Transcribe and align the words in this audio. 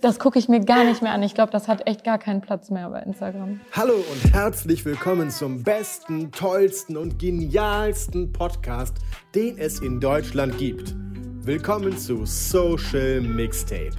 Das 0.00 0.18
gucke 0.18 0.38
ich 0.38 0.48
mir 0.48 0.60
gar 0.60 0.84
nicht 0.84 1.02
mehr 1.02 1.12
an. 1.12 1.22
Ich 1.22 1.34
glaube, 1.34 1.52
das 1.52 1.68
hat 1.68 1.86
echt 1.86 2.04
gar 2.04 2.18
keinen 2.18 2.40
Platz 2.40 2.70
mehr 2.70 2.88
bei 2.88 3.02
Instagram. 3.02 3.60
Hallo 3.72 3.94
und 3.94 4.32
herzlich 4.32 4.82
willkommen 4.86 5.30
zum 5.30 5.62
besten, 5.62 6.32
tollsten 6.32 6.96
und 6.96 7.18
genialsten 7.18 8.32
Podcast, 8.32 8.96
den 9.34 9.58
es 9.58 9.80
in 9.80 10.00
Deutschland 10.00 10.56
gibt. 10.56 10.94
Willkommen 11.42 11.98
zu 11.98 12.24
Social 12.24 13.20
Mixtape. 13.20 13.90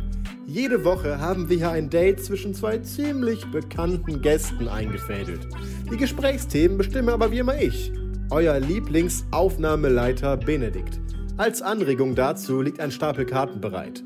Jede 0.47 0.83
Woche 0.83 1.19
haben 1.19 1.49
wir 1.49 1.57
hier 1.57 1.71
ein 1.71 1.89
Date 1.89 2.23
zwischen 2.23 2.55
zwei 2.55 2.79
ziemlich 2.79 3.45
bekannten 3.51 4.23
Gästen 4.23 4.67
eingefädelt. 4.67 5.47
Die 5.91 5.97
Gesprächsthemen 5.97 6.79
bestimme 6.79 7.13
aber 7.13 7.31
wie 7.31 7.39
immer 7.39 7.61
ich, 7.61 7.91
euer 8.31 8.59
Lieblingsaufnahmeleiter 8.59 10.37
Benedikt. 10.37 10.99
Als 11.37 11.61
Anregung 11.61 12.15
dazu 12.15 12.61
liegt 12.61 12.79
ein 12.79 12.91
Stapel 12.91 13.25
Karten 13.25 13.61
bereit. 13.61 14.03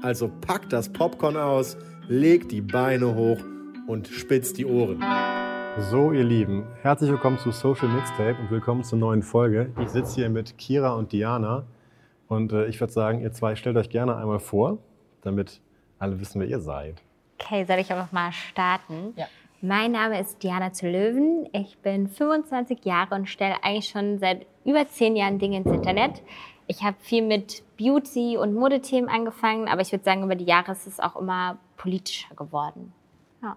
Also 0.00 0.30
packt 0.46 0.72
das 0.72 0.92
Popcorn 0.92 1.36
aus, 1.36 1.76
legt 2.06 2.52
die 2.52 2.60
Beine 2.60 3.16
hoch 3.16 3.38
und 3.88 4.06
spitzt 4.06 4.56
die 4.56 4.64
Ohren. 4.64 5.02
So, 5.90 6.12
ihr 6.12 6.22
Lieben, 6.22 6.68
herzlich 6.82 7.10
willkommen 7.10 7.38
zu 7.38 7.50
Social 7.50 7.88
Mixtape 7.88 8.36
und 8.40 8.48
willkommen 8.50 8.84
zur 8.84 8.98
neuen 8.98 9.24
Folge. 9.24 9.72
Ich 9.82 9.88
sitze 9.88 10.14
hier 10.14 10.30
mit 10.30 10.56
Kira 10.56 10.94
und 10.94 11.10
Diana 11.10 11.66
und 12.28 12.52
äh, 12.52 12.66
ich 12.66 12.78
würde 12.78 12.92
sagen, 12.92 13.22
ihr 13.22 13.32
zwei 13.32 13.56
stellt 13.56 13.76
euch 13.76 13.90
gerne 13.90 14.16
einmal 14.16 14.38
vor, 14.38 14.78
damit 15.22 15.60
alle 15.98 16.20
wissen, 16.20 16.40
wer 16.40 16.46
ihr 16.46 16.60
seid. 16.60 17.02
Okay, 17.40 17.64
soll 17.64 17.78
ich 17.78 17.90
einfach 17.90 18.12
mal 18.12 18.30
starten? 18.30 19.14
Ja. 19.16 19.26
Mein 19.60 19.90
Name 19.90 20.20
ist 20.20 20.40
Diana 20.44 20.72
zu 20.72 20.88
Löwen. 20.88 21.48
Ich 21.52 21.76
bin 21.78 22.06
25 22.06 22.84
Jahre 22.84 23.16
und 23.16 23.28
stelle 23.28 23.56
eigentlich 23.64 23.88
schon 23.88 24.20
seit 24.20 24.46
über 24.64 24.86
zehn 24.86 25.16
Jahren 25.16 25.40
Dinge 25.40 25.56
ins 25.56 25.72
Internet. 25.72 26.22
Ich 26.68 26.84
habe 26.84 26.96
viel 27.00 27.26
mit 27.26 27.64
Beauty- 27.78 28.36
und 28.36 28.54
Modethemen 28.54 29.08
angefangen, 29.08 29.68
aber 29.68 29.80
ich 29.80 29.92
würde 29.92 30.04
sagen, 30.04 30.24
über 30.24 30.34
die 30.34 30.44
Jahre 30.44 30.72
ist 30.72 30.86
es 30.86 31.00
auch 31.00 31.16
immer 31.16 31.58
politischer 31.76 32.34
geworden. 32.34 32.92
Ja. 33.42 33.56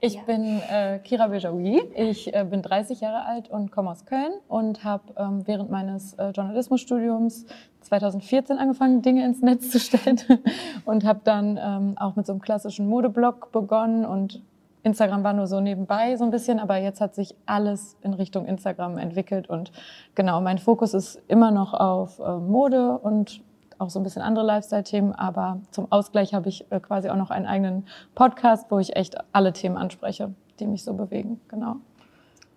Ich 0.00 0.20
bin 0.22 0.60
äh, 0.68 0.98
Kira 0.98 1.28
Bejaoui. 1.28 1.80
Ich 1.94 2.34
äh, 2.34 2.44
bin 2.44 2.62
30 2.62 3.00
Jahre 3.00 3.24
alt 3.24 3.48
und 3.48 3.70
komme 3.70 3.90
aus 3.90 4.04
Köln 4.04 4.32
und 4.48 4.82
habe 4.82 5.04
ähm, 5.16 5.46
während 5.46 5.70
meines 5.70 6.14
äh, 6.14 6.30
Journalismusstudiums 6.30 7.46
2014 7.82 8.58
angefangen, 8.58 9.02
Dinge 9.02 9.24
ins 9.24 9.40
Netz 9.40 9.70
zu 9.70 9.78
stellen 9.78 10.20
und 10.84 11.04
habe 11.04 11.20
dann 11.22 11.58
ähm, 11.62 11.94
auch 11.98 12.16
mit 12.16 12.26
so 12.26 12.32
einem 12.32 12.42
klassischen 12.42 12.88
Modeblog 12.88 13.52
begonnen 13.52 14.04
und 14.04 14.42
Instagram 14.86 15.24
war 15.24 15.32
nur 15.32 15.48
so 15.48 15.60
nebenbei 15.60 16.16
so 16.16 16.24
ein 16.24 16.30
bisschen, 16.30 16.60
aber 16.60 16.76
jetzt 16.76 17.00
hat 17.00 17.14
sich 17.14 17.34
alles 17.44 17.96
in 18.02 18.14
Richtung 18.14 18.46
Instagram 18.46 18.98
entwickelt 18.98 19.48
und 19.50 19.72
genau, 20.14 20.40
mein 20.40 20.58
Fokus 20.58 20.94
ist 20.94 21.20
immer 21.26 21.50
noch 21.50 21.74
auf 21.74 22.20
äh, 22.20 22.36
Mode 22.36 22.98
und 22.98 23.42
auch 23.78 23.90
so 23.90 23.98
ein 23.98 24.04
bisschen 24.04 24.22
andere 24.22 24.46
Lifestyle-Themen, 24.46 25.12
aber 25.12 25.60
zum 25.72 25.90
Ausgleich 25.90 26.34
habe 26.34 26.48
ich 26.48 26.70
äh, 26.70 26.78
quasi 26.78 27.10
auch 27.10 27.16
noch 27.16 27.30
einen 27.30 27.46
eigenen 27.46 27.84
Podcast, 28.14 28.70
wo 28.70 28.78
ich 28.78 28.94
echt 28.94 29.16
alle 29.32 29.52
Themen 29.52 29.76
anspreche, 29.76 30.32
die 30.60 30.68
mich 30.68 30.84
so 30.84 30.94
bewegen. 30.94 31.40
Genau. 31.48 31.76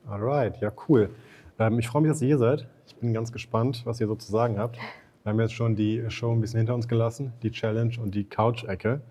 Alright, 0.08 0.62
ja 0.62 0.72
cool. 0.88 1.10
Ähm, 1.58 1.80
ich 1.80 1.88
freue 1.88 2.04
mich, 2.04 2.12
dass 2.12 2.22
ihr 2.22 2.28
hier 2.28 2.38
seid. 2.38 2.68
Ich 2.86 2.96
bin 2.96 3.12
ganz 3.12 3.32
gespannt, 3.32 3.82
was 3.86 4.00
ihr 4.00 4.08
so 4.08 4.16
zu 4.16 4.32
sagen 4.32 4.60
habt. 4.60 4.78
Wir 5.24 5.32
haben 5.32 5.40
jetzt 5.40 5.54
schon 5.54 5.76
die 5.76 6.06
Show 6.10 6.32
ein 6.32 6.42
bisschen 6.42 6.60
hinter 6.60 6.76
uns 6.76 6.88
gelassen, 6.88 7.34
die 7.42 7.52
Challenge 7.52 7.94
und 8.02 8.14
die 8.14 8.24
Couch-Ecke. 8.24 9.02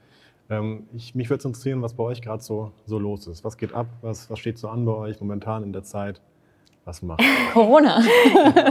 Ähm, 0.50 0.88
ich, 0.94 1.14
mich 1.14 1.28
würde 1.30 1.38
es 1.40 1.44
interessieren, 1.44 1.82
was 1.82 1.94
bei 1.94 2.04
euch 2.04 2.22
gerade 2.22 2.42
so, 2.42 2.72
so 2.86 2.98
los 2.98 3.26
ist. 3.26 3.44
Was 3.44 3.56
geht 3.56 3.72
ab? 3.74 3.86
Was, 4.00 4.30
was 4.30 4.38
steht 4.38 4.58
so 4.58 4.68
an 4.68 4.84
bei 4.84 4.92
euch 4.92 5.20
momentan 5.20 5.62
in 5.62 5.72
der 5.72 5.82
Zeit? 5.82 6.20
Was 6.84 7.02
macht? 7.02 7.22
Corona. 7.52 8.00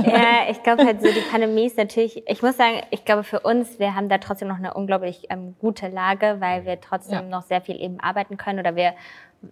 Ja, 0.07 0.49
ich 0.49 0.63
glaube 0.63 0.85
halt 0.85 1.01
so, 1.01 1.07
die 1.07 1.21
Pandemie 1.29 1.65
ist 1.65 1.77
natürlich, 1.77 2.23
ich 2.27 2.41
muss 2.41 2.57
sagen, 2.57 2.81
ich 2.89 3.05
glaube 3.05 3.23
für 3.23 3.41
uns, 3.41 3.77
wir 3.79 3.93
haben 3.93 4.09
da 4.09 4.17
trotzdem 4.17 4.47
noch 4.47 4.57
eine 4.57 4.73
unglaublich 4.73 5.27
ähm, 5.29 5.55
gute 5.59 5.87
Lage, 5.89 6.37
weil 6.39 6.65
wir 6.65 6.79
trotzdem 6.81 7.15
Ja. 7.15 7.21
noch 7.29 7.43
sehr 7.43 7.61
viel 7.61 7.79
eben 7.79 7.99
arbeiten 7.99 8.37
können 8.37 8.59
oder 8.59 8.75
wir 8.75 8.93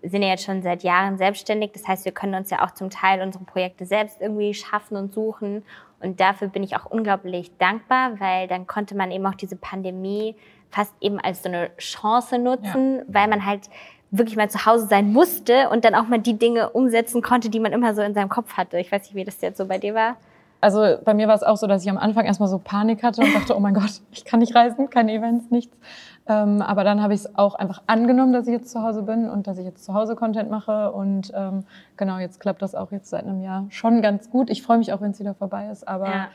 sind 0.01 0.23
ja 0.23 0.29
jetzt 0.29 0.43
schon 0.45 0.63
seit 0.63 0.81
Jahren 0.83 1.17
selbstständig. 1.17 1.71
Das 1.73 1.87
heißt, 1.87 2.05
wir 2.05 2.11
können 2.11 2.33
uns 2.33 2.49
ja 2.49 2.65
auch 2.65 2.71
zum 2.71 2.89
Teil 2.89 3.21
unsere 3.21 3.43
Projekte 3.43 3.85
selbst 3.85 4.19
irgendwie 4.19 4.53
schaffen 4.55 4.97
und 4.97 5.13
suchen. 5.13 5.63
Und 5.99 6.19
dafür 6.19 6.47
bin 6.47 6.63
ich 6.63 6.75
auch 6.75 6.85
unglaublich 6.85 7.55
dankbar, 7.57 8.19
weil 8.19 8.47
dann 8.47 8.65
konnte 8.65 8.95
man 8.95 9.11
eben 9.11 9.25
auch 9.27 9.35
diese 9.35 9.55
Pandemie 9.55 10.35
fast 10.75 10.93
eben 10.99 11.19
als 11.19 11.41
so 11.41 11.49
eine 11.49 11.69
Chance 11.77 12.37
nutzen, 12.37 13.01
weil 13.07 13.29
man 13.29 13.45
halt 13.45 13.69
wirklich 14.11 14.35
mal 14.35 14.49
zu 14.49 14.65
Hause 14.65 14.87
sein 14.87 15.13
musste 15.13 15.69
und 15.69 15.85
dann 15.85 15.95
auch 15.95 16.07
mal 16.07 16.19
die 16.19 16.37
Dinge 16.37 16.69
umsetzen 16.69 17.21
konnte, 17.21 17.49
die 17.49 17.59
man 17.59 17.71
immer 17.71 17.95
so 17.95 18.01
in 18.01 18.13
seinem 18.13 18.29
Kopf 18.29 18.53
hatte. 18.57 18.77
Ich 18.77 18.91
weiß 18.91 19.03
nicht, 19.03 19.15
wie 19.15 19.23
das 19.23 19.39
jetzt 19.41 19.57
so 19.57 19.65
bei 19.65 19.77
dir 19.77 19.95
war. 19.95 20.17
Also 20.61 20.97
bei 21.03 21.13
mir 21.13 21.27
war 21.27 21.35
es 21.35 21.43
auch 21.43 21.57
so, 21.57 21.67
dass 21.67 21.83
ich 21.83 21.89
am 21.89 21.97
Anfang 21.97 22.25
erstmal 22.25 22.49
so 22.49 22.57
Panik 22.57 23.03
hatte 23.03 23.21
und 23.21 23.33
dachte, 23.35 23.55
oh 23.55 23.59
mein 23.59 23.73
Gott, 23.73 24.01
ich 24.11 24.25
kann 24.25 24.39
nicht 24.39 24.55
reisen, 24.55 24.89
keine 24.89 25.13
Events, 25.13 25.51
nichts. 25.51 25.77
Ähm, 26.27 26.61
aber 26.61 26.83
dann 26.83 27.01
habe 27.01 27.13
ich 27.13 27.21
es 27.21 27.35
auch 27.35 27.55
einfach 27.55 27.83
angenommen, 27.87 28.33
dass 28.33 28.47
ich 28.47 28.53
jetzt 28.53 28.69
zu 28.71 28.81
Hause 28.81 29.03
bin 29.03 29.29
und 29.29 29.47
dass 29.47 29.57
ich 29.57 29.65
jetzt 29.65 29.85
zu 29.85 29.93
Hause 29.93 30.15
Content 30.15 30.49
mache. 30.49 30.91
Und 30.91 31.31
ähm, 31.35 31.65
genau, 31.97 32.17
jetzt 32.17 32.39
klappt 32.39 32.61
das 32.61 32.73
auch 32.73 32.91
jetzt 32.91 33.09
seit 33.09 33.25
einem 33.25 33.41
Jahr 33.43 33.65
schon 33.69 34.01
ganz 34.01 34.29
gut. 34.29 34.49
Ich 34.49 34.63
freue 34.63 34.79
mich 34.79 34.91
auch, 34.91 35.01
wenn 35.01 35.11
es 35.11 35.19
wieder 35.19 35.35
vorbei 35.35 35.69
ist. 35.71 35.87
Aber 35.87 36.07
Ja. 36.07 36.27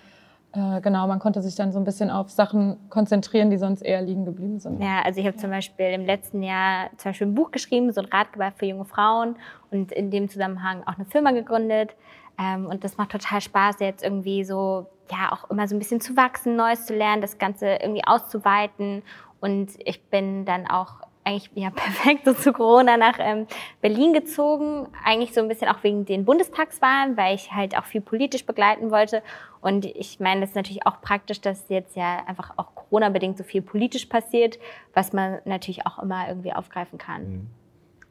Äh, 0.53 0.81
genau, 0.81 1.07
man 1.07 1.21
konnte 1.21 1.43
sich 1.43 1.55
dann 1.55 1.71
so 1.71 1.79
ein 1.79 1.85
bisschen 1.85 2.11
auf 2.11 2.31
Sachen 2.31 2.77
konzentrieren, 2.91 3.51
die 3.51 3.57
sonst 3.57 3.83
eher 3.83 4.03
liegen 4.03 4.25
geblieben 4.25 4.59
sind. 4.59 4.83
Ja, 4.83 5.03
also 5.03 5.21
ich 5.21 5.27
habe 5.27 5.37
zum 5.37 5.51
Beispiel 5.51 5.87
im 5.87 6.05
letzten 6.05 6.43
Jahr 6.43 6.91
zum 6.97 7.11
Beispiel 7.11 7.29
ein 7.29 7.35
Buch 7.35 7.53
geschrieben, 7.53 7.93
so 7.93 8.01
ein 8.01 8.07
Ratgeber 8.07 8.53
für 8.57 8.67
junge 8.67 8.85
Frauen 8.85 9.37
und 9.71 9.93
in 9.93 10.11
dem 10.11 10.29
Zusammenhang 10.29 10.83
auch 10.87 10.97
eine 10.97 11.05
Firma 11.05 11.31
gegründet. 11.31 11.95
Ähm, 12.39 12.67
und 12.67 12.83
das 12.83 12.97
macht 12.97 13.11
total 13.11 13.41
Spaß, 13.41 13.77
jetzt 13.81 14.03
irgendwie 14.03 14.43
so, 14.43 14.87
ja, 15.11 15.33
auch 15.33 15.49
immer 15.51 15.69
so 15.69 15.77
ein 15.77 15.79
bisschen 15.79 16.01
zu 16.01 16.17
wachsen, 16.17 16.57
Neues 16.57 16.85
zu 16.87 16.97
lernen, 16.97 17.23
das 17.23 17.39
Ganze 17.39 17.77
irgendwie 17.81 18.05
auszuweiten. 18.05 19.03
Und 19.41 19.71
ich 19.85 20.03
bin 20.09 20.45
dann 20.45 20.67
auch 20.67 20.95
eigentlich 21.25 21.51
ja, 21.55 21.71
perfekt 21.75 22.25
so 22.25 22.35
zu 22.35 22.53
Corona 22.53 22.97
nach 22.97 23.19
ähm, 23.19 23.47
Berlin 23.81 24.13
gezogen. 24.13 24.89
Eigentlich 25.05 25.33
so 25.33 25.41
ein 25.41 25.49
bisschen 25.49 25.69
auch 25.69 25.83
wegen 25.83 26.05
den 26.05 26.25
Bundestagswahlen, 26.25 27.17
weil 27.17 27.35
ich 27.35 27.53
halt 27.53 27.77
auch 27.77 27.85
viel 27.85 28.01
politisch 28.01 28.45
begleiten 28.47 28.91
wollte. 28.91 29.23
Und 29.61 29.85
ich 29.85 30.21
meine, 30.21 30.41
das 30.41 30.51
ist 30.51 30.57
natürlich 30.57 30.87
auch 30.87 31.01
praktisch, 31.01 31.41
dass 31.41 31.69
jetzt 31.69 31.97
ja 31.97 32.25
einfach 32.27 32.53
auch 32.57 32.75
Corona-bedingt 32.75 33.37
so 33.37 33.45
viel 33.45 33.63
politisch 33.63 34.07
passiert, 34.07 34.59
was 34.95 35.13
man 35.13 35.39
natürlich 35.45 35.87
auch 35.87 35.99
immer 35.99 36.29
irgendwie 36.29 36.53
aufgreifen 36.53 36.99
kann. 36.99 37.51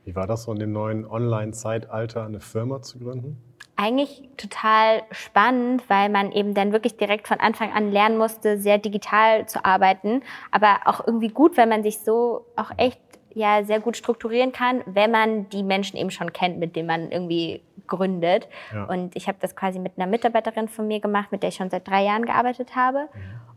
Wie 0.09 0.15
war 0.15 0.25
das 0.25 0.45
so 0.45 0.51
in 0.51 0.57
dem 0.57 0.71
neuen 0.71 1.05
Online-Zeitalter, 1.05 2.25
eine 2.25 2.39
Firma 2.39 2.81
zu 2.81 2.97
gründen? 2.97 3.37
eigentlich 3.75 4.27
total 4.35 5.03
spannend, 5.11 5.83
weil 5.87 6.09
man 6.09 6.33
eben 6.33 6.53
dann 6.53 6.73
wirklich 6.73 6.97
direkt 6.97 7.29
von 7.29 7.39
Anfang 7.39 7.71
an 7.71 7.93
lernen 7.93 8.17
musste, 8.17 8.57
sehr 8.57 8.77
digital 8.77 9.47
zu 9.47 9.63
arbeiten. 9.63 10.21
Aber 10.51 10.79
auch 10.83 11.07
irgendwie 11.07 11.29
gut, 11.29 11.55
weil 11.55 11.67
man 11.67 11.81
sich 11.81 11.99
so 11.99 12.45
auch 12.57 12.71
echt 12.75 12.99
ja 13.39 13.63
sehr 13.63 13.79
gut 13.79 13.97
strukturieren 13.97 14.51
kann, 14.51 14.81
wenn 14.85 15.11
man 15.11 15.49
die 15.49 15.63
Menschen 15.63 15.97
eben 15.97 16.11
schon 16.11 16.31
kennt, 16.33 16.59
mit 16.59 16.75
denen 16.75 16.87
man 16.87 17.11
irgendwie 17.11 17.61
gründet. 17.87 18.47
Ja. 18.73 18.83
Und 18.85 19.15
ich 19.15 19.27
habe 19.27 19.37
das 19.41 19.55
quasi 19.55 19.79
mit 19.79 19.93
einer 19.97 20.05
Mitarbeiterin 20.05 20.67
von 20.67 20.87
mir 20.87 20.99
gemacht, 20.99 21.31
mit 21.31 21.41
der 21.41 21.49
ich 21.49 21.55
schon 21.55 21.69
seit 21.69 21.87
drei 21.87 22.03
Jahren 22.03 22.25
gearbeitet 22.25 22.75
habe. 22.75 23.07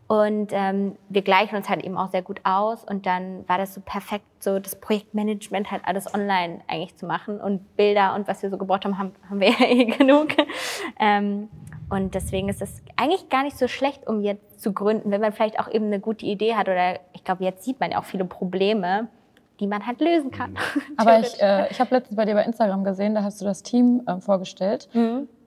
Und 0.07 0.51
ähm, 0.51 0.97
wir 1.09 1.21
gleichen 1.21 1.55
uns 1.55 1.69
halt 1.69 1.83
eben 1.83 1.97
auch 1.97 2.09
sehr 2.11 2.21
gut 2.21 2.41
aus. 2.43 2.83
Und 2.83 3.05
dann 3.05 3.47
war 3.47 3.57
das 3.57 3.73
so 3.73 3.81
perfekt, 3.81 4.25
so 4.39 4.59
das 4.59 4.75
Projektmanagement 4.75 5.71
halt 5.71 5.83
alles 5.85 6.13
online 6.13 6.61
eigentlich 6.67 6.95
zu 6.97 7.05
machen. 7.05 7.39
Und 7.39 7.75
Bilder 7.77 8.15
und 8.15 8.27
was 8.27 8.43
wir 8.43 8.49
so 8.49 8.57
gebraucht 8.57 8.85
haben, 8.85 8.97
haben, 8.97 9.13
haben 9.29 9.39
wir 9.39 9.49
ja 9.59 9.65
eh 9.65 9.85
genug. 9.85 10.29
Ähm, 10.99 11.49
und 11.89 12.15
deswegen 12.15 12.49
ist 12.49 12.61
es 12.61 12.81
eigentlich 12.95 13.29
gar 13.29 13.43
nicht 13.43 13.57
so 13.57 13.67
schlecht, 13.67 14.07
um 14.07 14.21
jetzt 14.21 14.59
zu 14.59 14.73
gründen, 14.73 15.11
wenn 15.11 15.21
man 15.21 15.31
vielleicht 15.31 15.59
auch 15.59 15.71
eben 15.71 15.85
eine 15.85 15.99
gute 15.99 16.25
Idee 16.25 16.55
hat. 16.55 16.67
Oder 16.67 16.99
ich 17.13 17.23
glaube, 17.23 17.43
jetzt 17.43 17.63
sieht 17.63 17.79
man 17.79 17.91
ja 17.91 17.99
auch 17.99 18.05
viele 18.05 18.25
Probleme, 18.25 19.07
die 19.59 19.67
man 19.67 19.85
halt 19.85 20.01
lösen 20.01 20.31
kann. 20.31 20.55
Aber 20.97 21.19
ich, 21.19 21.41
äh, 21.41 21.69
ich 21.69 21.79
habe 21.79 21.93
letztens 21.95 22.15
bei 22.17 22.25
dir 22.25 22.33
bei 22.33 22.43
Instagram 22.43 22.83
gesehen, 22.83 23.15
da 23.15 23.23
hast 23.23 23.39
du 23.41 23.45
das 23.45 23.63
Team 23.63 24.01
ähm, 24.07 24.21
vorgestellt. 24.21 24.89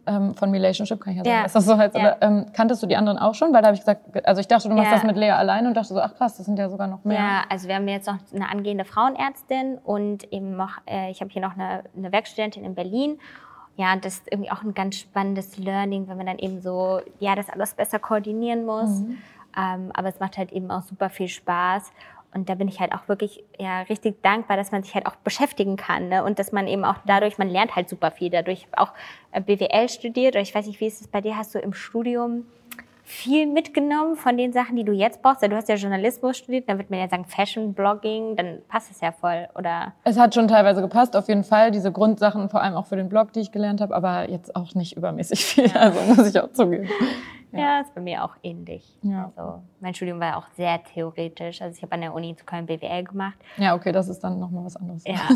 Ähm, 0.08 0.34
von 0.36 0.50
Relationship 0.52 1.00
kann 1.00 1.14
ich 1.14 1.18
ja 1.18 1.24
sagen, 1.24 1.36
Ja. 1.36 1.42
dass 1.42 1.52
das 1.54 1.64
so 1.66 1.76
heißt. 1.76 1.94
Mhm. 1.96 2.00
Ja. 2.00 2.16
Ähm, 2.20 2.46
kanntest 2.52 2.80
du 2.82 2.86
die 2.86 2.96
anderen 2.96 3.18
auch 3.18 3.34
schon? 3.34 3.52
Weil 3.52 3.62
da 3.62 3.66
habe 3.68 3.74
ich 3.74 3.80
gesagt, 3.80 4.24
also 4.26 4.40
ich 4.40 4.46
dachte, 4.46 4.68
du 4.68 4.74
machst 4.76 4.90
Ja. 4.92 4.96
das 4.98 5.04
mit 5.04 5.16
Lea 5.16 5.30
allein 5.32 5.66
und 5.66 5.74
dachte 5.74 5.92
so, 5.94 6.00
ach 6.00 6.14
krass, 6.14 6.36
das 6.36 6.46
sind 6.46 6.58
ja 6.60 6.68
sogar 6.70 6.86
noch 6.86 7.02
mehr. 7.04 7.18
Ja, 7.18 7.42
also 7.50 7.66
wir 7.66 7.74
haben 7.74 7.88
jetzt 7.88 8.06
noch 8.06 8.18
eine 8.32 8.48
angehende 8.48 8.84
Frauenärztin 8.84 9.78
und 9.82 10.32
eben 10.32 10.56
noch, 10.56 10.78
äh, 10.88 11.10
ich 11.10 11.20
habe 11.20 11.30
hier 11.32 11.42
noch 11.42 11.54
eine, 11.54 11.82
eine 11.96 12.12
Werkstudentin 12.12 12.64
in 12.64 12.76
Berlin. 12.76 13.18
Ja, 13.76 13.92
und 13.92 14.04
das 14.04 14.14
ist 14.18 14.32
irgendwie 14.32 14.50
auch 14.52 14.62
ein 14.62 14.74
ganz 14.74 14.96
spannendes 14.96 15.58
Learning, 15.58 16.06
wenn 16.08 16.16
man 16.16 16.26
dann 16.26 16.38
eben 16.38 16.60
so, 16.60 17.00
ja, 17.18 17.34
das 17.34 17.50
alles 17.50 17.74
besser 17.74 17.98
koordinieren 17.98 18.64
muss. 18.64 19.02
Ähm, 19.58 19.90
aber 19.94 20.08
es 20.08 20.20
macht 20.20 20.38
halt 20.38 20.52
eben 20.52 20.70
auch 20.70 20.82
super 20.82 21.10
viel 21.10 21.28
Spaß. 21.28 21.90
Und 22.36 22.50
da 22.50 22.54
bin 22.54 22.68
ich 22.68 22.80
halt 22.80 22.92
auch 22.92 23.08
wirklich 23.08 23.42
ja, 23.58 23.80
richtig 23.82 24.22
dankbar, 24.22 24.58
dass 24.58 24.70
man 24.70 24.82
sich 24.82 24.94
halt 24.94 25.06
auch 25.06 25.16
beschäftigen 25.16 25.76
kann. 25.76 26.08
Ne? 26.08 26.22
Und 26.22 26.38
dass 26.38 26.52
man 26.52 26.66
eben 26.68 26.84
auch 26.84 26.96
dadurch, 27.06 27.38
man 27.38 27.48
lernt 27.48 27.74
halt 27.74 27.88
super 27.88 28.10
viel 28.10 28.28
dadurch. 28.28 28.66
Auch 28.76 28.92
äh, 29.32 29.40
BWL 29.40 29.88
studiert, 29.88 30.34
oder 30.34 30.42
ich 30.42 30.54
weiß 30.54 30.66
nicht, 30.66 30.78
wie 30.80 30.86
ist 30.86 31.00
es 31.00 31.08
bei 31.08 31.22
dir? 31.22 31.36
Hast 31.36 31.54
du 31.54 31.58
im 31.58 31.72
Studium 31.72 32.44
viel 33.04 33.46
mitgenommen 33.46 34.16
von 34.16 34.36
den 34.36 34.52
Sachen, 34.52 34.76
die 34.76 34.84
du 34.84 34.92
jetzt 34.92 35.22
brauchst? 35.22 35.42
Du 35.42 35.56
hast 35.56 35.68
ja 35.68 35.76
Journalismus 35.76 36.36
studiert, 36.36 36.68
dann 36.68 36.76
wird 36.76 36.90
man 36.90 36.98
ja 36.98 37.08
sagen 37.08 37.24
Fashion, 37.24 37.72
Blogging, 37.72 38.36
dann 38.36 38.58
passt 38.68 38.90
es 38.90 39.00
ja 39.00 39.12
voll, 39.12 39.48
oder? 39.54 39.94
Es 40.04 40.18
hat 40.18 40.34
schon 40.34 40.48
teilweise 40.48 40.82
gepasst, 40.82 41.16
auf 41.16 41.28
jeden 41.28 41.44
Fall. 41.44 41.70
Diese 41.70 41.90
Grundsachen, 41.90 42.50
vor 42.50 42.60
allem 42.60 42.74
auch 42.74 42.86
für 42.86 42.96
den 42.96 43.08
Blog, 43.08 43.32
die 43.32 43.40
ich 43.40 43.52
gelernt 43.52 43.80
habe, 43.80 43.94
aber 43.94 44.28
jetzt 44.28 44.54
auch 44.54 44.74
nicht 44.74 44.96
übermäßig 44.96 45.44
viel, 45.46 45.68
ja. 45.68 45.76
also 45.76 46.00
muss 46.14 46.28
ich 46.28 46.38
auch 46.38 46.52
zugeben. 46.52 46.88
Ja, 47.58 47.76
ja 47.76 47.80
ist 47.80 47.94
bei 47.94 48.00
mir 48.00 48.24
auch 48.24 48.34
ähnlich. 48.42 48.98
Ja. 49.02 49.32
Also 49.36 49.62
mein 49.80 49.94
Studium 49.94 50.20
war 50.20 50.36
auch 50.36 50.46
sehr 50.56 50.82
theoretisch. 50.84 51.62
Also 51.62 51.76
ich 51.76 51.82
habe 51.82 51.92
an 51.92 52.00
der 52.00 52.14
Uni 52.14 52.36
zu 52.36 52.44
Köln 52.44 52.66
BWL 52.66 53.04
gemacht. 53.04 53.38
Ja, 53.56 53.74
okay, 53.74 53.92
das 53.92 54.08
ist 54.08 54.20
dann 54.20 54.38
nochmal 54.38 54.64
was 54.64 54.76
anderes. 54.76 55.04
Ja. 55.06 55.20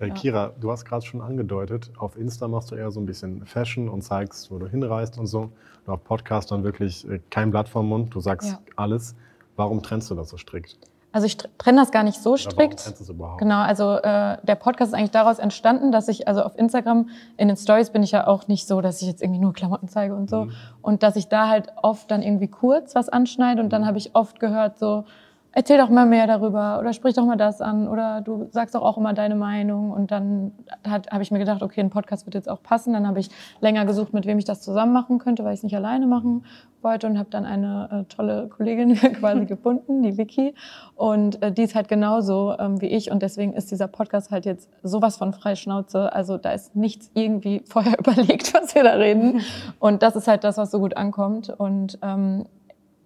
Äh, 0.00 0.08
Kira, 0.10 0.54
du 0.58 0.70
hast 0.70 0.86
gerade 0.86 1.04
schon 1.04 1.20
angedeutet, 1.20 1.90
auf 1.98 2.16
Insta 2.16 2.48
machst 2.48 2.70
du 2.70 2.74
eher 2.74 2.90
so 2.90 3.00
ein 3.00 3.06
bisschen 3.06 3.44
Fashion 3.44 3.86
und 3.90 4.00
zeigst, 4.00 4.50
wo 4.50 4.58
du 4.58 4.66
hinreist 4.66 5.18
und 5.18 5.26
so. 5.26 5.52
Und 5.84 5.92
auf 5.92 6.02
Podcast 6.04 6.50
dann 6.50 6.64
wirklich 6.64 7.06
äh, 7.06 7.20
kein 7.28 7.50
Blatt 7.50 7.68
vom 7.68 7.86
Mund, 7.88 8.14
du 8.14 8.20
sagst 8.20 8.52
Ja. 8.52 8.58
alles. 8.76 9.14
Warum 9.56 9.82
trennst 9.82 10.10
du 10.10 10.14
das 10.14 10.30
so 10.30 10.38
strikt? 10.38 10.78
Also 11.12 11.26
ich 11.26 11.36
trenne 11.36 11.80
das 11.80 11.90
gar 11.90 12.04
nicht 12.04 12.18
so 12.18 12.30
warum 12.30 12.38
strikt. 12.38 12.80
trennst 12.84 13.00
du 13.00 13.04
es 13.04 13.10
überhaupt? 13.10 13.38
Genau, 13.38 13.60
also 13.60 13.96
äh, 13.96 14.36
der 14.42 14.54
Podcast 14.54 14.92
ist 14.92 14.94
eigentlich 14.98 15.10
daraus 15.10 15.38
entstanden, 15.38 15.90
dass 15.90 16.08
ich, 16.08 16.28
also 16.28 16.42
auf 16.42 16.56
Instagram, 16.56 17.08
in 17.36 17.48
den 17.48 17.56
Stories 17.56 17.90
bin 17.90 18.02
ich 18.02 18.12
ja 18.12 18.26
auch 18.26 18.46
nicht 18.46 18.68
so, 18.68 18.80
dass 18.80 19.02
ich 19.02 19.08
jetzt 19.08 19.20
irgendwie 19.20 19.40
nur 19.40 19.52
Klamotten 19.52 19.88
zeige 19.88 20.14
und 20.14 20.30
so. 20.30 20.48
Und 20.82 21.02
dass 21.02 21.16
ich 21.16 21.28
da 21.28 21.48
halt 21.48 21.72
oft 21.82 22.10
dann 22.10 22.22
irgendwie 22.22 22.48
kurz 22.48 22.94
was 22.94 23.08
anschneide 23.08 23.60
und 23.60 23.72
dann 23.72 23.86
habe 23.86 23.98
ich 23.98 24.14
oft 24.14 24.38
gehört 24.38 24.78
so, 24.78 25.04
erzähl 25.52 25.78
doch 25.78 25.88
mal 25.88 26.06
mehr 26.06 26.26
darüber 26.26 26.78
oder 26.78 26.92
sprich 26.92 27.14
doch 27.14 27.24
mal 27.24 27.36
das 27.36 27.60
an 27.60 27.88
oder 27.88 28.20
du 28.20 28.48
sagst 28.50 28.74
doch 28.74 28.82
auch 28.82 28.96
immer 28.96 29.12
deine 29.14 29.34
Meinung. 29.34 29.90
Und 29.90 30.10
dann 30.10 30.52
habe 30.86 31.22
ich 31.22 31.30
mir 31.30 31.38
gedacht, 31.38 31.62
okay, 31.62 31.80
ein 31.80 31.90
Podcast 31.90 32.26
wird 32.26 32.34
jetzt 32.34 32.48
auch 32.48 32.62
passen. 32.62 32.92
Dann 32.92 33.06
habe 33.06 33.18
ich 33.18 33.30
länger 33.60 33.84
gesucht, 33.84 34.12
mit 34.12 34.26
wem 34.26 34.38
ich 34.38 34.44
das 34.44 34.60
zusammen 34.62 34.92
machen 34.92 35.18
könnte, 35.18 35.44
weil 35.44 35.54
ich 35.54 35.60
es 35.60 35.64
nicht 35.64 35.76
alleine 35.76 36.06
machen 36.06 36.44
wollte 36.82 37.06
und 37.06 37.18
habe 37.18 37.28
dann 37.30 37.44
eine 37.44 38.06
äh, 38.08 38.14
tolle 38.14 38.48
Kollegin 38.48 38.94
quasi 39.18 39.44
gefunden, 39.44 40.02
die 40.02 40.16
Vicky. 40.16 40.54
Und 40.94 41.42
äh, 41.42 41.52
die 41.52 41.62
ist 41.62 41.74
halt 41.74 41.88
genauso 41.88 42.56
ähm, 42.58 42.80
wie 42.80 42.86
ich 42.86 43.10
und 43.10 43.22
deswegen 43.22 43.52
ist 43.52 43.70
dieser 43.70 43.88
Podcast 43.88 44.30
halt 44.30 44.46
jetzt 44.46 44.70
sowas 44.82 45.16
von 45.16 45.32
frei 45.32 45.56
Schnauze. 45.56 46.12
Also 46.12 46.38
da 46.38 46.52
ist 46.52 46.76
nichts 46.76 47.10
irgendwie 47.14 47.62
vorher 47.68 47.98
überlegt, 47.98 48.54
was 48.54 48.74
wir 48.74 48.84
da 48.84 48.92
reden. 48.92 49.40
Und 49.78 50.02
das 50.02 50.16
ist 50.16 50.28
halt 50.28 50.44
das, 50.44 50.56
was 50.58 50.70
so 50.70 50.78
gut 50.78 50.96
ankommt. 50.96 51.50
Und 51.50 51.98
ähm, 52.02 52.46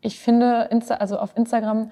ich 0.03 0.21
finde, 0.21 0.69
Insta, 0.71 0.97
also 0.97 1.19
auf 1.19 1.35
Instagram, 1.35 1.91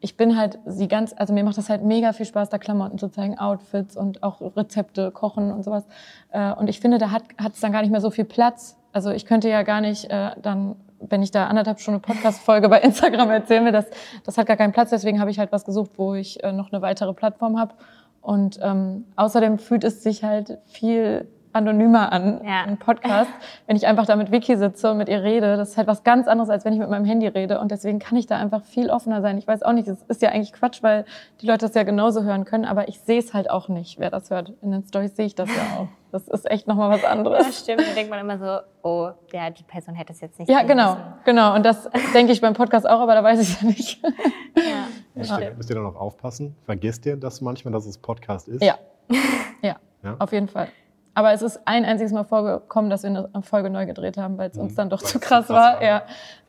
ich 0.00 0.16
bin 0.16 0.36
halt 0.36 0.58
sie 0.66 0.88
ganz, 0.88 1.14
also 1.16 1.32
mir 1.34 1.44
macht 1.44 1.58
das 1.58 1.68
halt 1.68 1.84
mega 1.84 2.12
viel 2.12 2.26
Spaß, 2.26 2.48
da 2.48 2.58
Klamotten 2.58 2.98
zu 2.98 3.08
zeigen, 3.08 3.38
Outfits 3.38 3.96
und 3.96 4.22
auch 4.22 4.40
Rezepte, 4.56 5.10
Kochen 5.10 5.52
und 5.52 5.62
sowas. 5.62 5.84
Äh, 6.30 6.52
Und 6.52 6.68
ich 6.68 6.80
finde, 6.80 6.98
da 6.98 7.10
hat 7.10 7.24
es 7.52 7.60
dann 7.60 7.72
gar 7.72 7.82
nicht 7.82 7.90
mehr 7.90 8.00
so 8.00 8.10
viel 8.10 8.24
Platz. 8.24 8.78
Also 8.92 9.10
ich 9.10 9.26
könnte 9.26 9.48
ja 9.48 9.62
gar 9.62 9.80
nicht 9.80 10.10
äh, 10.10 10.30
dann, 10.40 10.76
wenn 11.00 11.22
ich 11.22 11.30
da 11.30 11.46
anderthalb 11.46 11.80
Stunden 11.80 12.00
Podcast-Folge 12.00 12.68
bei 12.68 12.80
Instagram 12.82 13.30
erzählen 13.30 13.64
will, 13.64 13.72
das, 13.72 13.86
das 14.24 14.38
hat 14.38 14.46
gar 14.46 14.56
keinen 14.56 14.72
Platz. 14.72 14.90
Deswegen 14.90 15.20
habe 15.20 15.30
ich 15.30 15.38
halt 15.38 15.52
was 15.52 15.64
gesucht, 15.64 15.92
wo 15.96 16.14
ich 16.14 16.42
äh, 16.42 16.52
noch 16.52 16.72
eine 16.72 16.80
weitere 16.82 17.12
Plattform 17.12 17.58
habe. 17.58 17.74
Und 18.22 18.58
ähm, 18.62 19.04
außerdem 19.16 19.58
fühlt 19.58 19.84
es 19.84 20.02
sich 20.02 20.24
halt 20.24 20.58
viel 20.66 21.28
anonymer 21.52 22.12
an, 22.12 22.40
Ja. 22.44 22.62
ein 22.66 22.76
Podcast, 22.78 23.30
wenn 23.66 23.76
ich 23.76 23.86
einfach 23.86 24.06
da 24.06 24.16
mit 24.16 24.30
Vicky 24.30 24.56
sitze 24.56 24.90
und 24.90 24.98
mit 24.98 25.08
ihr 25.08 25.22
rede. 25.22 25.56
Das 25.56 25.70
ist 25.70 25.76
halt 25.76 25.86
was 25.88 26.04
ganz 26.04 26.28
anderes, 26.28 26.50
als 26.50 26.64
wenn 26.64 26.72
ich 26.72 26.78
mit 26.78 26.88
meinem 26.90 27.04
Handy 27.04 27.26
rede. 27.26 27.58
Und 27.60 27.70
deswegen 27.70 27.98
kann 27.98 28.16
ich 28.18 28.26
da 28.26 28.36
einfach 28.36 28.62
viel 28.62 28.90
offener 28.90 29.20
sein. 29.22 29.38
Ich 29.38 29.46
weiß 29.46 29.62
auch 29.62 29.72
nicht, 29.72 29.88
es 29.88 30.02
ist 30.04 30.22
ja 30.22 30.30
eigentlich 30.30 30.52
Quatsch, 30.52 30.82
weil 30.82 31.04
die 31.40 31.46
Leute 31.46 31.66
das 31.66 31.74
ja 31.74 31.82
genauso 31.82 32.22
hören 32.22 32.44
können, 32.44 32.64
aber 32.64 32.88
ich 32.88 33.00
sehe 33.00 33.18
es 33.18 33.34
halt 33.34 33.50
auch 33.50 33.68
nicht, 33.68 33.98
wer 33.98 34.10
das 34.10 34.30
hört. 34.30 34.52
In 34.62 34.70
den 34.70 34.84
Stories 34.84 35.16
sehe 35.16 35.26
ich 35.26 35.34
das 35.34 35.48
ja 35.48 35.78
auch. 35.80 35.88
Das 36.12 36.26
ist 36.26 36.50
echt 36.50 36.66
nochmal 36.66 36.90
was 36.90 37.02
Ja, 37.02 37.10
anderes. 37.10 37.60
stimmt. 37.60 37.80
Da 37.82 37.94
denkt 37.94 38.10
man 38.10 38.18
immer 38.18 38.36
so, 38.38 38.58
oh, 38.82 39.10
ja, 39.32 39.50
die 39.50 39.62
Person 39.62 39.94
hätte 39.94 40.12
es 40.12 40.20
jetzt 40.20 40.40
nicht 40.40 40.48
Ja, 40.50 40.58
sehen 40.58 40.66
genau, 40.68 40.94
müssen. 40.94 41.04
genau. 41.24 41.54
Und 41.54 41.64
das 41.64 41.88
denke 42.14 42.32
ich 42.32 42.40
beim 42.40 42.54
Podcast 42.54 42.88
auch, 42.88 42.98
aber 42.98 43.14
da 43.14 43.22
weiß 43.22 43.40
ich 43.40 43.60
ja 43.60 43.66
nicht. 43.68 44.02
Ja. 44.56 44.86
Müsst 45.14 45.38
ihr, 45.38 45.54
müsst 45.54 45.70
ihr 45.70 45.76
da 45.76 45.82
noch 45.82 45.94
aufpassen? 45.96 46.54
Vergisst 46.66 47.06
ihr 47.06 47.16
das 47.16 47.40
manchmal, 47.40 47.72
dass 47.72 47.86
es 47.86 47.96
Podcast 47.98 48.48
ist? 48.48 48.62
Ja. 48.62 48.74
Ja, 49.62 49.76
Ja? 50.02 50.16
auf 50.18 50.32
jeden 50.32 50.48
Fall. 50.48 50.68
Aber 51.12 51.32
es 51.32 51.42
ist 51.42 51.60
ein 51.64 51.84
einziges 51.84 52.12
Mal 52.12 52.24
vorgekommen, 52.24 52.88
dass 52.88 53.02
wir 53.02 53.08
eine 53.32 53.42
Folge 53.42 53.68
neu 53.68 53.84
gedreht 53.84 54.16
haben, 54.16 54.38
weil 54.38 54.50
es 54.50 54.56
uns 54.56 54.74
dann 54.76 54.90
doch 54.90 55.02
zu 55.02 55.18
krass 55.18 55.46
krass 55.46 55.48
war. 55.48 55.74
war. 55.74 55.82
Ja. 55.82 56.02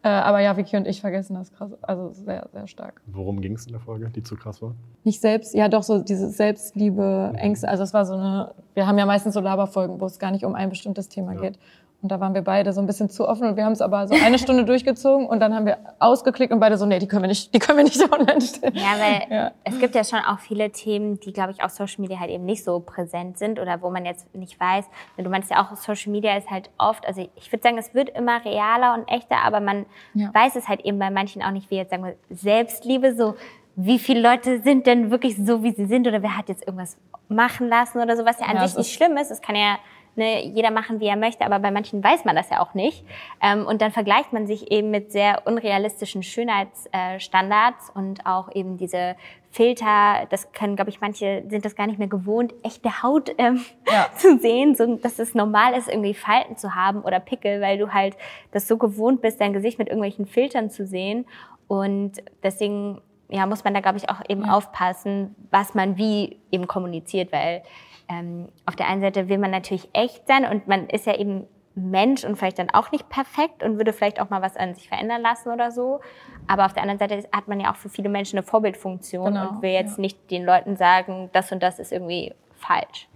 Äh, 0.04 0.10
aber 0.10 0.40
ja, 0.40 0.56
Vicky 0.58 0.78
und 0.78 0.88
ich 0.88 1.02
vergessen 1.02 1.36
das 1.36 1.52
krass. 1.52 1.72
Also 1.82 2.12
sehr, 2.12 2.48
sehr 2.54 2.68
stark. 2.68 3.02
Worum 3.08 3.42
ging 3.42 3.54
es 3.56 3.66
in 3.66 3.72
der 3.72 3.82
Folge, 3.82 4.10
die 4.10 4.24
zu 4.24 4.36
krass 4.36 4.62
war? 4.62 4.74
Nicht 5.04 5.20
selbst, 5.22 5.54
ja 5.54 5.68
doch 5.68 5.84
so 5.84 6.00
diese 6.00 6.30
Selbstliebe, 6.30 7.34
Ängste. 7.36 7.68
Also 7.68 7.84
es 7.84 7.94
war 7.94 8.06
so 8.06 8.14
eine, 8.14 8.52
wir 8.74 8.88
haben 8.88 8.98
ja 8.98 9.06
meistens 9.06 9.34
so 9.34 9.40
Laberfolgen, 9.40 10.00
wo 10.00 10.06
es 10.06 10.20
gar 10.20 10.32
nicht 10.32 10.46
um 10.46 10.56
ein 10.56 10.70
bestimmtes 10.70 11.10
Thema 11.10 11.34
Ja. 11.34 11.42
geht. 11.42 11.60
Und 12.02 12.12
da 12.12 12.20
waren 12.20 12.34
wir 12.34 12.42
beide 12.42 12.74
so 12.74 12.82
ein 12.82 12.88
bisschen 12.88 13.10
zu 13.12 13.28
offen 13.28 13.48
und 13.48 13.58
wir 13.58 13.64
haben 13.64 13.74
es 13.74 13.82
aber 13.82 14.08
so 14.08 14.16
eine 14.16 14.40
Stunde 14.40 14.66
durchgezogen 14.66 15.28
und 15.28 15.40
dann 15.40 15.54
haben 15.54 15.68
wir 15.68 15.78
ausgeklickt 16.00 16.52
und 16.52 16.60
beide 16.60 16.76
so, 16.78 16.88
nee, 16.88 16.98
die 16.98 17.08
können 17.08 17.22
wir 17.22 17.28
nicht, 17.28 17.54
die 17.54 17.60
können 17.60 17.78
wir 17.78 17.84
nicht 17.84 18.02
online 18.12 18.42
stellen. 18.42 18.74
Ja, 18.76 19.00
weil 19.00 19.22
Ja. 19.30 19.52
es 19.64 19.78
gibt 19.80 19.94
ja 19.94 20.04
schon 20.04 20.18
auch 20.20 20.40
viele 20.40 20.72
Themen, 20.72 21.20
die, 21.20 21.32
glaube 21.32 21.52
ich, 21.52 21.64
auf 21.64 21.70
Social 21.70 22.02
Media 22.02 22.20
halt 22.20 22.32
eben 22.32 22.44
nicht 22.44 22.64
so 22.64 22.80
präsent 22.80 23.38
sind 23.38 23.60
oder 23.60 23.84
wo 23.84 23.92
man 23.92 24.04
jetzt 24.06 24.34
nicht 24.34 24.60
weiß. 24.60 24.86
Du 25.18 25.30
meinst 25.30 25.52
ja 25.52 25.62
auch, 25.64 25.76
Social 25.76 26.12
Media 26.12 26.36
ist 26.38 26.50
halt 26.50 26.72
oft, 26.80 27.06
also 27.06 27.30
ich 27.36 27.52
würde 27.52 27.62
sagen, 27.62 27.78
es 27.78 27.94
wird 27.94 28.10
immer 28.10 28.44
realer 28.44 28.96
und 28.96 29.08
echter, 29.08 29.38
aber 29.46 29.60
man 29.60 29.86
Ja. 30.16 30.34
weiß 30.34 30.56
es 30.56 30.68
halt 30.68 30.82
eben 30.82 30.98
bei 30.98 31.12
manchen 31.12 31.44
auch 31.44 31.52
nicht, 31.52 31.70
wie 31.70 31.76
jetzt 31.76 31.92
sagen 31.92 32.04
wir 32.04 32.16
Selbstliebe, 32.36 33.14
so 33.16 33.36
wie 33.76 34.00
viele 34.00 34.22
Leute 34.22 34.62
sind 34.64 34.88
denn 34.88 35.12
wirklich 35.12 35.38
so, 35.38 35.64
wie 35.64 35.72
sie 35.72 35.86
sind 35.86 36.08
oder 36.08 36.22
wer 36.24 36.36
hat 36.36 36.50
jetzt 36.50 36.66
irgendwas 36.66 36.98
machen 37.30 37.70
lassen 37.70 38.00
oder 38.02 38.18
so, 38.18 38.26
was 38.26 38.40
ja 38.40 38.48
an 38.48 38.56
Ja, 38.58 38.68
sich 38.68 38.76
nicht 38.78 38.94
schlimm 38.94 39.16
ist. 39.18 39.30
Es 39.32 39.42
kann 39.42 39.56
ja 39.56 39.78
ne, 40.16 40.46
jeder 40.46 40.72
machen, 40.72 41.00
wie 41.00 41.08
er 41.08 41.16
möchte, 41.16 41.46
aber 41.46 41.60
bei 41.60 41.72
manchen 41.72 42.04
weiß 42.04 42.26
man 42.26 42.36
das 42.36 42.50
ja 42.50 42.60
auch 42.62 42.74
nicht. 42.74 43.06
Ähm, 43.42 43.66
und 43.66 43.82
dann 43.82 43.92
vergleicht 43.92 44.34
man 44.34 44.48
sich 44.48 44.72
eben 44.72 44.92
mit 44.92 45.12
sehr 45.12 45.46
unrealistischen 45.46 46.24
Schönheitsstandards 46.24 47.90
und 47.94 48.26
auch 48.26 48.54
eben 48.54 48.78
diese 48.78 49.16
Filter, 49.52 50.28
das 50.30 50.54
können, 50.54 50.78
glaube 50.78 50.90
ich, 50.90 51.02
manche 51.02 51.44
sind 51.50 51.66
das 51.66 51.76
gar 51.76 51.86
nicht 51.88 52.00
mehr 52.00 52.08
gewohnt, 52.08 52.54
echte 52.64 53.04
Haut 53.04 53.32
ähm, 53.38 53.64
Ja. 53.92 54.08
zu 54.16 54.38
sehen, 54.40 54.76
so, 54.76 54.96
dass 54.96 55.20
es 55.20 55.36
normal 55.36 55.74
ist, 55.74 55.90
irgendwie 55.90 56.14
Falten 56.14 56.56
zu 56.56 56.76
haben 56.76 57.02
oder 57.02 57.20
Pickel, 57.20 57.60
weil 57.60 57.78
du 57.78 57.94
halt 57.94 58.16
das 58.52 58.68
so 58.68 58.78
gewohnt 58.78 59.22
bist, 59.22 59.42
dein 59.42 59.52
Gesicht 59.54 59.78
mit 59.78 59.90
irgendwelchen 59.90 60.26
Filtern 60.26 60.70
zu 60.70 60.86
sehen. 60.86 61.26
Und 61.68 62.24
deswegen 62.44 63.02
ja, 63.32 63.46
muss 63.46 63.64
man 63.64 63.74
da, 63.74 63.80
glaube 63.80 63.98
ich, 63.98 64.10
auch 64.10 64.22
eben 64.28 64.46
aufpassen, 64.46 65.36
was 65.52 65.74
man 65.74 65.98
wie 65.98 66.38
eben 66.52 66.68
kommuniziert, 66.68 67.32
weil 67.32 67.64
ähm, 68.12 68.50
auf 68.66 68.76
der 68.76 68.88
einen 68.88 69.02
Seite 69.02 69.30
will 69.30 69.38
man 69.38 69.52
natürlich 69.52 69.90
echt 69.94 70.28
sein 70.28 70.46
und 70.46 70.68
man 70.68 70.88
ist 70.88 71.06
ja 71.06 71.18
eben 71.18 71.48
Mensch 71.74 72.26
und 72.26 72.36
vielleicht 72.36 72.60
dann 72.60 72.70
auch 72.70 72.92
nicht 72.92 73.08
perfekt 73.08 73.64
und 73.64 73.78
würde 73.78 73.94
vielleicht 73.94 74.20
auch 74.20 74.30
mal 74.30 74.42
was 74.42 74.58
an 74.58 74.76
sich 74.76 74.90
verändern 74.90 75.22
lassen 75.22 75.50
oder 75.50 75.72
so. 75.72 76.02
Aber 76.48 76.66
auf 76.66 76.74
der 76.74 76.84
anderen 76.84 77.00
Seite 77.00 77.28
hat 77.32 77.48
man 77.48 77.62
ja 77.62 77.72
auch 77.72 77.78
für 77.78 77.88
viele 77.88 78.10
Menschen 78.10 78.38
eine 78.38 78.46
Vorbildfunktion 78.46 79.34
Genau, 79.34 79.50
und 79.50 79.62
will 79.62 79.72
jetzt 79.72 79.98
ja. 79.98 80.02
nicht 80.02 80.32
den 80.32 80.44
Leuten 80.44 80.76
sagen, 80.76 81.30
das 81.32 81.52
und 81.52 81.64
das 81.64 81.80
ist 81.80 81.94
irgendwie 81.94 82.34
falsch. 82.56 83.08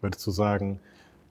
Würdest 0.00 0.24
du 0.26 0.30
sagen, 0.30 0.78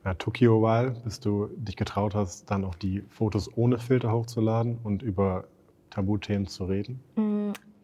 äh, 0.03 0.15
Tokio-Wahl, 0.15 0.91
bis 1.05 1.21
du 1.21 1.47
dich 1.55 1.77
getraut 1.77 2.13
hast, 2.13 2.51
dann 2.51 2.65
auch 2.65 2.75
die 2.75 3.01
Fotos 3.09 3.49
ohne 3.55 3.79
Filter 3.79 4.11
hochzuladen 4.11 4.79
und 4.83 5.01
über 5.01 5.45
Tabuthemen 5.91 6.47
zu 6.47 6.65
reden? 6.65 7.01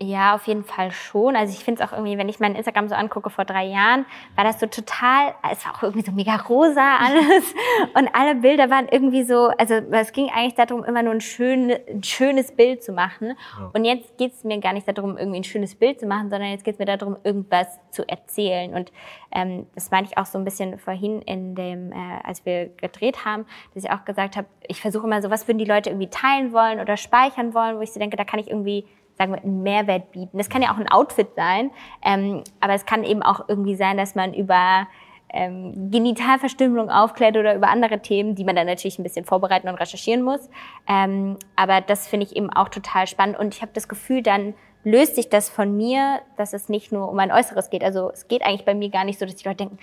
Ja, 0.01 0.35
auf 0.35 0.45
jeden 0.45 0.65
Fall 0.65 0.91
schon. 0.91 1.37
Also 1.37 1.53
ich 1.53 1.63
finde 1.63 1.81
es 1.81 1.89
auch 1.89 1.93
irgendwie, 1.93 2.17
wenn 2.17 2.27
ich 2.27 2.41
mein 2.41 2.53
Instagram 2.53 2.89
so 2.89 2.95
angucke 2.95 3.29
vor 3.29 3.45
drei 3.45 3.65
Jahren, 3.65 4.05
war 4.35 4.43
das 4.43 4.59
so 4.59 4.65
total, 4.65 5.33
es 5.49 5.65
war 5.65 5.73
auch 5.73 5.83
irgendwie 5.83 6.05
so 6.05 6.11
mega 6.11 6.35
rosa 6.35 6.97
alles 6.97 7.53
und 7.93 8.09
alle 8.13 8.35
Bilder 8.35 8.69
waren 8.69 8.89
irgendwie 8.89 9.23
so, 9.23 9.47
also 9.57 9.75
es 9.75 10.11
ging 10.11 10.29
eigentlich 10.35 10.55
darum, 10.55 10.83
immer 10.83 11.01
nur 11.01 11.13
ein, 11.13 11.21
schön, 11.21 11.71
ein 11.71 12.03
schönes 12.03 12.51
Bild 12.51 12.83
zu 12.83 12.91
machen. 12.91 13.37
Und 13.71 13.85
jetzt 13.85 14.17
geht 14.17 14.33
es 14.33 14.43
mir 14.43 14.59
gar 14.59 14.73
nicht 14.73 14.85
darum, 14.85 15.17
irgendwie 15.17 15.39
ein 15.39 15.45
schönes 15.45 15.75
Bild 15.75 16.01
zu 16.01 16.07
machen, 16.07 16.29
sondern 16.29 16.49
jetzt 16.49 16.65
geht 16.65 16.73
es 16.73 16.79
mir 16.79 16.97
darum, 16.97 17.15
irgendwas 17.23 17.79
zu 17.91 18.05
erzählen. 18.05 18.73
Und 18.73 18.91
ähm, 19.31 19.65
das 19.75 19.91
meinte 19.91 20.11
ich 20.11 20.17
auch 20.17 20.25
so 20.25 20.37
ein 20.37 20.43
bisschen 20.43 20.77
vorhin 20.77 21.21
in 21.21 21.55
dem, 21.55 21.93
äh, 21.93 21.95
als 22.21 22.45
wir 22.45 22.67
gedreht 22.67 23.23
haben, 23.23 23.45
dass 23.73 23.85
ich 23.85 23.91
auch 23.91 24.03
gesagt 24.03 24.35
habe, 24.35 24.47
ich 24.67 24.81
versuche 24.81 25.07
immer 25.07 25.21
so, 25.21 25.29
was 25.29 25.47
würden 25.47 25.57
die 25.57 25.63
Leute 25.63 25.91
irgendwie 25.91 26.09
teilen 26.09 26.51
wollen 26.51 26.81
oder 26.81 26.97
speichern 26.97 27.53
wollen, 27.53 27.77
wo 27.77 27.81
ich 27.81 27.93
so 27.93 27.99
denke, 27.99 28.17
da 28.17 28.25
kann 28.25 28.41
ich 28.41 28.49
irgendwie 28.49 28.85
sagen 29.17 29.33
wir, 29.33 29.41
einen 29.41 29.63
Mehrwert 29.63 30.11
bieten. 30.11 30.37
Das 30.37 30.49
kann 30.49 30.61
ja 30.61 30.73
auch 30.73 30.77
ein 30.77 30.91
Outfit 30.91 31.29
sein, 31.35 31.71
ähm, 32.03 32.43
aber 32.59 32.73
es 32.73 32.85
kann 32.85 33.03
eben 33.03 33.23
auch 33.23 33.47
irgendwie 33.47 33.75
sein, 33.75 33.97
dass 33.97 34.15
man 34.15 34.33
über 34.33 34.87
ähm, 35.29 35.91
Genitalverstümmelung 35.91 36.89
aufklärt 36.89 37.35
oder 37.37 37.55
über 37.55 37.69
andere 37.69 37.99
Themen, 37.99 38.35
die 38.35 38.43
man 38.43 38.55
dann 38.55 38.67
natürlich 38.67 38.99
ein 38.99 39.03
bisschen 39.03 39.25
vorbereiten 39.25 39.67
und 39.67 39.75
recherchieren 39.75 40.23
muss. 40.23 40.49
Ähm, 40.87 41.37
aber 41.55 41.81
das 41.81 42.07
finde 42.07 42.25
ich 42.25 42.35
eben 42.35 42.49
auch 42.51 42.69
total 42.69 43.07
spannend 43.07 43.37
und 43.37 43.53
ich 43.53 43.61
habe 43.61 43.71
das 43.73 43.87
Gefühl, 43.87 44.21
dann 44.21 44.53
löst 44.83 45.15
sich 45.15 45.29
das 45.29 45.49
von 45.49 45.75
mir, 45.75 46.21
dass 46.37 46.53
es 46.53 46.69
nicht 46.69 46.91
nur 46.91 47.09
um 47.09 47.19
ein 47.19 47.31
Äußeres 47.31 47.69
geht. 47.69 47.83
Also 47.83 48.11
es 48.11 48.27
geht 48.27 48.43
eigentlich 48.43 48.65
bei 48.65 48.75
mir 48.75 48.89
gar 48.89 49.03
nicht 49.03 49.19
so, 49.19 49.25
dass 49.25 49.35
die 49.35 49.47
Leute 49.47 49.57
denken, 49.57 49.79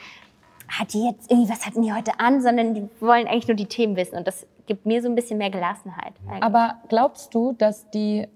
hat 0.68 0.94
die 0.94 1.04
jetzt 1.04 1.30
irgendwie, 1.30 1.50
was 1.50 1.66
hatten 1.66 1.82
die 1.82 1.92
heute 1.92 2.18
an, 2.18 2.40
sondern 2.40 2.72
die 2.72 2.88
wollen 3.00 3.26
eigentlich 3.26 3.48
nur 3.48 3.56
die 3.56 3.66
Themen 3.66 3.96
wissen. 3.96 4.16
Und 4.16 4.26
das 4.26 4.46
gibt 4.66 4.86
mir 4.86 5.02
so 5.02 5.08
ein 5.08 5.14
bisschen 5.14 5.38
mehr 5.38 5.50
Gelassenheit. 5.50 6.14
eigentlich. 6.26 6.42
Aber 6.42 6.76
glaubst 6.88 7.34
du, 7.34 7.52
dass 7.52 7.90
die 7.90 8.28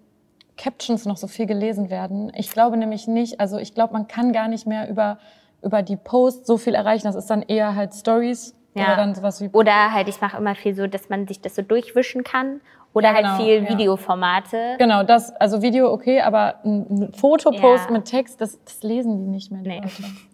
Captions 0.56 1.04
noch 1.04 1.16
so 1.16 1.26
viel 1.26 1.46
gelesen 1.46 1.90
werden? 1.90 2.32
Ich 2.34 2.50
glaube 2.50 2.76
nämlich 2.76 3.06
nicht. 3.06 3.40
Also 3.40 3.58
ich 3.58 3.74
glaube, 3.74 3.92
man 3.92 4.08
kann 4.08 4.32
gar 4.32 4.48
nicht 4.48 4.66
mehr 4.66 4.88
über, 4.88 5.18
über 5.62 5.82
die 5.82 5.96
Posts 5.96 6.46
so 6.46 6.56
viel 6.56 6.74
erreichen. 6.74 7.04
Das 7.06 7.14
ist 7.14 7.28
dann 7.30 7.42
eher 7.42 7.74
halt 7.74 7.94
Stories 7.94 8.54
Ja. 8.74 8.84
oder 8.84 8.96
dann 8.96 9.14
sowas 9.14 9.40
wie 9.40 9.48
Oder 9.52 9.92
halt, 9.92 10.08
ich 10.08 10.20
mache 10.20 10.36
immer 10.36 10.54
viel 10.54 10.74
so, 10.74 10.86
dass 10.86 11.08
man 11.08 11.26
sich 11.26 11.40
das 11.40 11.54
so 11.54 11.62
durchwischen 11.62 12.24
kann. 12.24 12.60
Oder 12.96 13.12
halt 13.12 13.24
genau, 13.24 13.36
viel 13.36 13.62
ja. 13.64 13.68
Videoformate. 13.68 14.76
Genau, 14.78 15.02
das, 15.02 15.30
also 15.36 15.60
Video 15.60 15.92
okay, 15.92 16.22
aber 16.22 16.60
ein 16.64 17.12
Fotopost 17.14 17.86
Ja. 17.86 17.90
mit 17.92 18.06
Text, 18.06 18.40
das, 18.40 18.58
das 18.64 18.82
lesen 18.82 19.18
die 19.18 19.26
nicht 19.30 19.52
mehr. 19.52 19.60
Die 19.62 19.68
Nee. 19.68 19.82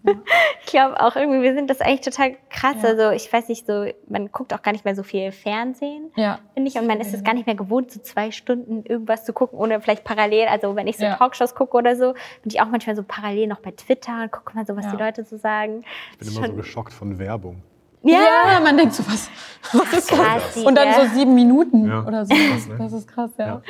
Ich 0.65 0.67
glaube 0.67 0.99
auch 1.01 1.15
irgendwie, 1.17 1.41
wir 1.41 1.53
sind 1.53 1.69
das 1.69 1.81
eigentlich 1.81 2.01
total 2.01 2.35
krass. 2.49 2.77
Ja. 2.81 2.89
Also 2.89 3.11
ich 3.11 3.31
weiß 3.31 3.49
nicht, 3.49 3.67
so, 3.67 3.85
man 4.07 4.31
guckt 4.31 4.53
auch 4.53 4.61
gar 4.61 4.71
nicht 4.71 4.85
mehr 4.85 4.95
so 4.95 5.03
viel 5.03 5.31
Fernsehen. 5.31 6.09
Ja. 6.15 6.39
Finde 6.53 6.69
ich. 6.69 6.75
Und 6.79 6.87
man 6.87 6.99
ist 7.01 7.13
es 7.13 7.23
gar 7.23 7.33
nicht 7.33 7.45
mehr 7.45 7.55
gewohnt, 7.55 7.91
so 7.91 7.99
zwei 7.99 8.31
Stunden 8.31 8.83
irgendwas 8.85 9.25
zu 9.25 9.33
gucken, 9.33 9.59
ohne 9.59 9.81
vielleicht 9.81 10.03
parallel. 10.05 10.47
Also 10.47 10.75
wenn 10.75 10.87
ich 10.87 10.97
so 10.97 11.03
Ja. 11.03 11.15
Talkshows 11.17 11.53
gucke 11.55 11.75
oder 11.77 11.95
so, 11.97 12.13
bin 12.13 12.47
ich 12.51 12.61
auch 12.61 12.67
manchmal 12.67 12.95
so 12.95 13.03
parallel 13.05 13.47
noch 13.47 13.59
bei 13.59 13.71
Twitter 13.71 14.21
und 14.23 14.31
gucke 14.31 14.55
mal 14.55 14.65
so, 14.65 14.75
was 14.75 14.85
Ja. 14.85 14.91
die 14.91 14.97
Leute 15.03 15.23
so 15.25 15.35
sagen. 15.37 15.83
Ich 16.13 16.27
bin 16.27 16.37
immer 16.37 16.47
so 16.47 16.53
geschockt 16.53 16.93
von 16.93 17.19
Werbung. 17.19 17.61
Ja, 18.03 18.59
man 18.61 18.77
denkt 18.77 18.93
so, 18.93 19.03
was, 19.07 19.29
was 19.71 19.93
ist 19.93 20.11
das? 20.11 20.19
krass, 20.19 20.57
Und 20.57 20.75
dann 20.75 20.93
so 20.93 21.15
sieben 21.15 21.33
Minuten 21.33 21.87
Ja. 21.87 22.05
oder 22.05 22.25
so. 22.25 22.33
Krass, 22.35 22.67
ne? 22.67 22.75
Das 22.77 22.93
ist 22.93 23.07
krass, 23.07 23.31
ja. 23.37 23.45
Ja. 23.47 23.61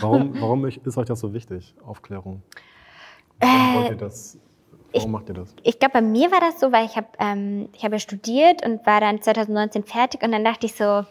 Warum, 0.00 0.40
warum 0.40 0.64
ist 0.66 0.98
euch 0.98 1.06
das 1.06 1.20
so 1.20 1.32
wichtig, 1.32 1.74
Aufklärung? 1.84 2.42
Warum 3.40 3.74
wollt 3.74 3.90
ihr 3.90 3.96
das? 3.96 4.38
Warum 4.92 5.12
macht 5.12 5.28
ihr 5.28 5.34
das? 5.34 5.54
ich 5.62 5.78
glaube, 5.78 5.94
bei 5.94 6.02
mir 6.02 6.30
war 6.30 6.40
das 6.40 6.60
so, 6.60 6.72
weil 6.72 6.86
ich 6.86 6.96
habe 6.96 7.08
ähm, 7.18 7.68
ich 7.74 7.84
hab 7.84 7.92
ja 7.92 7.98
studiert 7.98 8.64
und 8.64 8.86
war 8.86 9.00
dann 9.00 9.20
2019 9.20 9.84
fertig 9.84 10.22
und 10.22 10.32
dann 10.32 10.44
dachte 10.44 10.66
ich 10.66 10.74
so, 10.74 11.04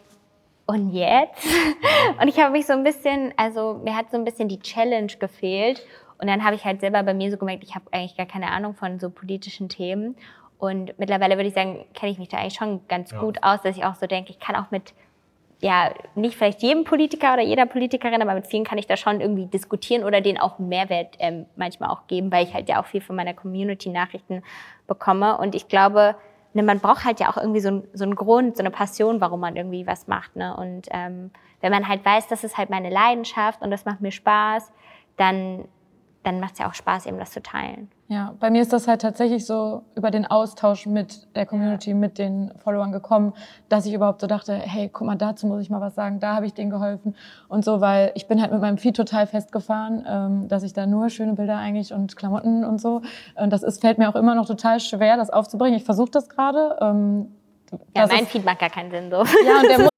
und 0.66 0.92
jetzt? 0.92 1.46
und 2.20 2.28
ich 2.28 2.38
habe 2.38 2.52
mich 2.52 2.66
so 2.66 2.74
ein 2.74 2.84
bisschen, 2.84 3.32
also 3.36 3.80
mir 3.82 3.96
hat 3.96 4.10
so 4.10 4.16
ein 4.18 4.24
bisschen 4.24 4.48
die 4.48 4.60
Challenge 4.60 5.12
gefehlt. 5.18 5.82
Und 6.20 6.26
dann 6.26 6.44
habe 6.44 6.56
ich 6.56 6.64
halt 6.64 6.80
selber 6.80 7.02
bei 7.04 7.14
mir 7.14 7.30
so 7.30 7.36
gemerkt, 7.36 7.62
ich 7.64 7.74
habe 7.74 7.86
eigentlich 7.92 8.16
gar 8.16 8.26
keine 8.26 8.50
Ahnung 8.50 8.74
von 8.74 8.98
so 8.98 9.08
politischen 9.08 9.68
Themen. 9.68 10.16
Und 10.58 10.98
mittlerweile 10.98 11.36
würde 11.36 11.48
ich 11.48 11.54
sagen, 11.54 11.84
kenne 11.94 12.10
ich 12.12 12.18
mich 12.18 12.28
da 12.28 12.38
eigentlich 12.38 12.54
schon 12.54 12.80
ganz 12.88 13.12
Ja. 13.12 13.20
gut 13.20 13.42
aus, 13.42 13.62
dass 13.62 13.76
ich 13.76 13.84
auch 13.84 13.94
so 13.94 14.06
denke, 14.06 14.30
ich 14.30 14.40
kann 14.40 14.56
auch 14.56 14.70
mit, 14.70 14.92
ja, 15.60 15.90
nicht 16.14 16.36
vielleicht 16.36 16.62
jedem 16.62 16.84
Politiker 16.84 17.32
oder 17.34 17.42
jeder 17.42 17.66
Politikerin, 17.66 18.20
aber 18.22 18.34
mit 18.34 18.46
vielen 18.46 18.64
kann 18.64 18.78
ich 18.78 18.86
da 18.86 18.96
schon 18.96 19.20
irgendwie 19.20 19.46
diskutieren 19.46 20.04
oder 20.04 20.20
denen 20.20 20.38
auch 20.38 20.58
Mehrwert 20.58 21.16
ähm, 21.20 21.46
manchmal 21.56 21.90
auch 21.90 22.06
geben, 22.08 22.30
weil 22.32 22.44
ich 22.44 22.54
halt 22.54 22.68
ja 22.68 22.80
auch 22.80 22.86
viel 22.86 23.00
von 23.00 23.14
meiner 23.16 23.34
Community 23.34 23.88
Nachrichten 23.88 24.42
bekomme. 24.86 25.38
Und 25.38 25.54
ich 25.54 25.68
glaube, 25.68 26.16
ne, 26.54 26.62
man 26.62 26.80
braucht 26.80 27.04
halt 27.04 27.20
ja 27.20 27.30
auch 27.30 27.36
irgendwie 27.36 27.60
so, 27.60 27.68
ein- 27.70 27.88
so 27.92 28.04
einen 28.04 28.14
Grund, 28.16 28.56
so 28.56 28.62
eine 28.62 28.70
Passion, 28.70 29.20
warum 29.20 29.40
man 29.40 29.54
irgendwie 29.56 29.86
was 29.86 30.06
macht. 30.08 30.34
Ne? 30.36 30.56
Und 30.56 30.88
ähm, 30.90 31.30
wenn 31.60 31.72
man 31.72 31.86
halt 31.88 32.04
weiß, 32.04 32.26
das 32.28 32.42
ist 32.44 32.56
halt 32.56 32.70
meine 32.70 32.90
Leidenschaft 32.90 33.60
und 33.62 33.70
das 33.70 33.84
macht 33.84 34.00
mir 34.00 34.12
Spaß, 34.12 34.72
dann, 35.16 35.66
dann 36.28 36.40
macht 36.40 36.52
es 36.54 36.58
ja 36.58 36.68
auch 36.68 36.74
Spaß, 36.74 37.06
eben 37.06 37.18
das 37.18 37.30
zu 37.30 37.42
teilen. 37.42 37.90
Ja, 38.08 38.34
bei 38.40 38.50
mir 38.50 38.62
ist 38.62 38.72
das 38.72 38.88
halt 38.88 39.02
tatsächlich 39.02 39.44
so 39.44 39.82
über 39.94 40.10
den 40.10 40.26
Austausch 40.26 40.86
mit 40.86 41.26
der 41.36 41.44
Community, 41.46 41.92
mit 41.94 42.16
den 42.18 42.52
Followern 42.56 42.90
gekommen, 42.92 43.34
dass 43.68 43.84
ich 43.86 43.92
überhaupt 43.92 44.20
so 44.20 44.26
dachte, 44.26 44.54
hey, 44.54 44.88
guck 44.92 45.06
mal, 45.06 45.16
dazu 45.16 45.46
muss 45.46 45.60
ich 45.60 45.68
mal 45.70 45.80
was 45.80 45.94
sagen, 45.94 46.18
da 46.20 46.34
habe 46.34 46.46
ich 46.46 46.54
denen 46.54 46.70
geholfen 46.70 47.14
und 47.48 47.64
so, 47.64 47.80
weil 47.80 48.12
ich 48.14 48.26
bin 48.28 48.40
halt 48.40 48.50
mit 48.52 48.60
meinem 48.60 48.78
Feed 48.78 48.96
total 48.96 49.26
festgefahren, 49.26 50.06
ähm, 50.08 50.48
dass 50.48 50.62
ich 50.62 50.72
da 50.72 50.86
nur 50.86 51.10
schöne 51.10 51.34
Bilder 51.34 51.56
eigentlich 51.58 51.92
und 51.92 52.16
Klamotten 52.16 52.64
und 52.64 52.80
so. 52.80 53.02
Und 53.34 53.52
das 53.52 53.62
ist, 53.62 53.80
fällt 53.80 53.98
mir 53.98 54.08
auch 54.08 54.16
immer 54.16 54.34
noch 54.34 54.46
total 54.46 54.80
schwer, 54.80 55.16
das 55.16 55.28
aufzubringen. 55.30 55.76
Ich 55.78 55.84
versuche 55.84 56.10
das 56.10 56.28
gerade. 56.28 56.78
Ähm, 56.80 57.28
Ja, 57.94 58.02
das 58.02 58.10
mein 58.12 58.22
ist- 58.24 58.30
Feed 58.32 58.44
macht 58.44 58.58
gar 58.60 58.70
keinen 58.70 58.90
Sinn 58.90 59.10
so. 59.10 59.16
ja, 59.16 59.60
und 59.60 59.68
der 59.68 59.88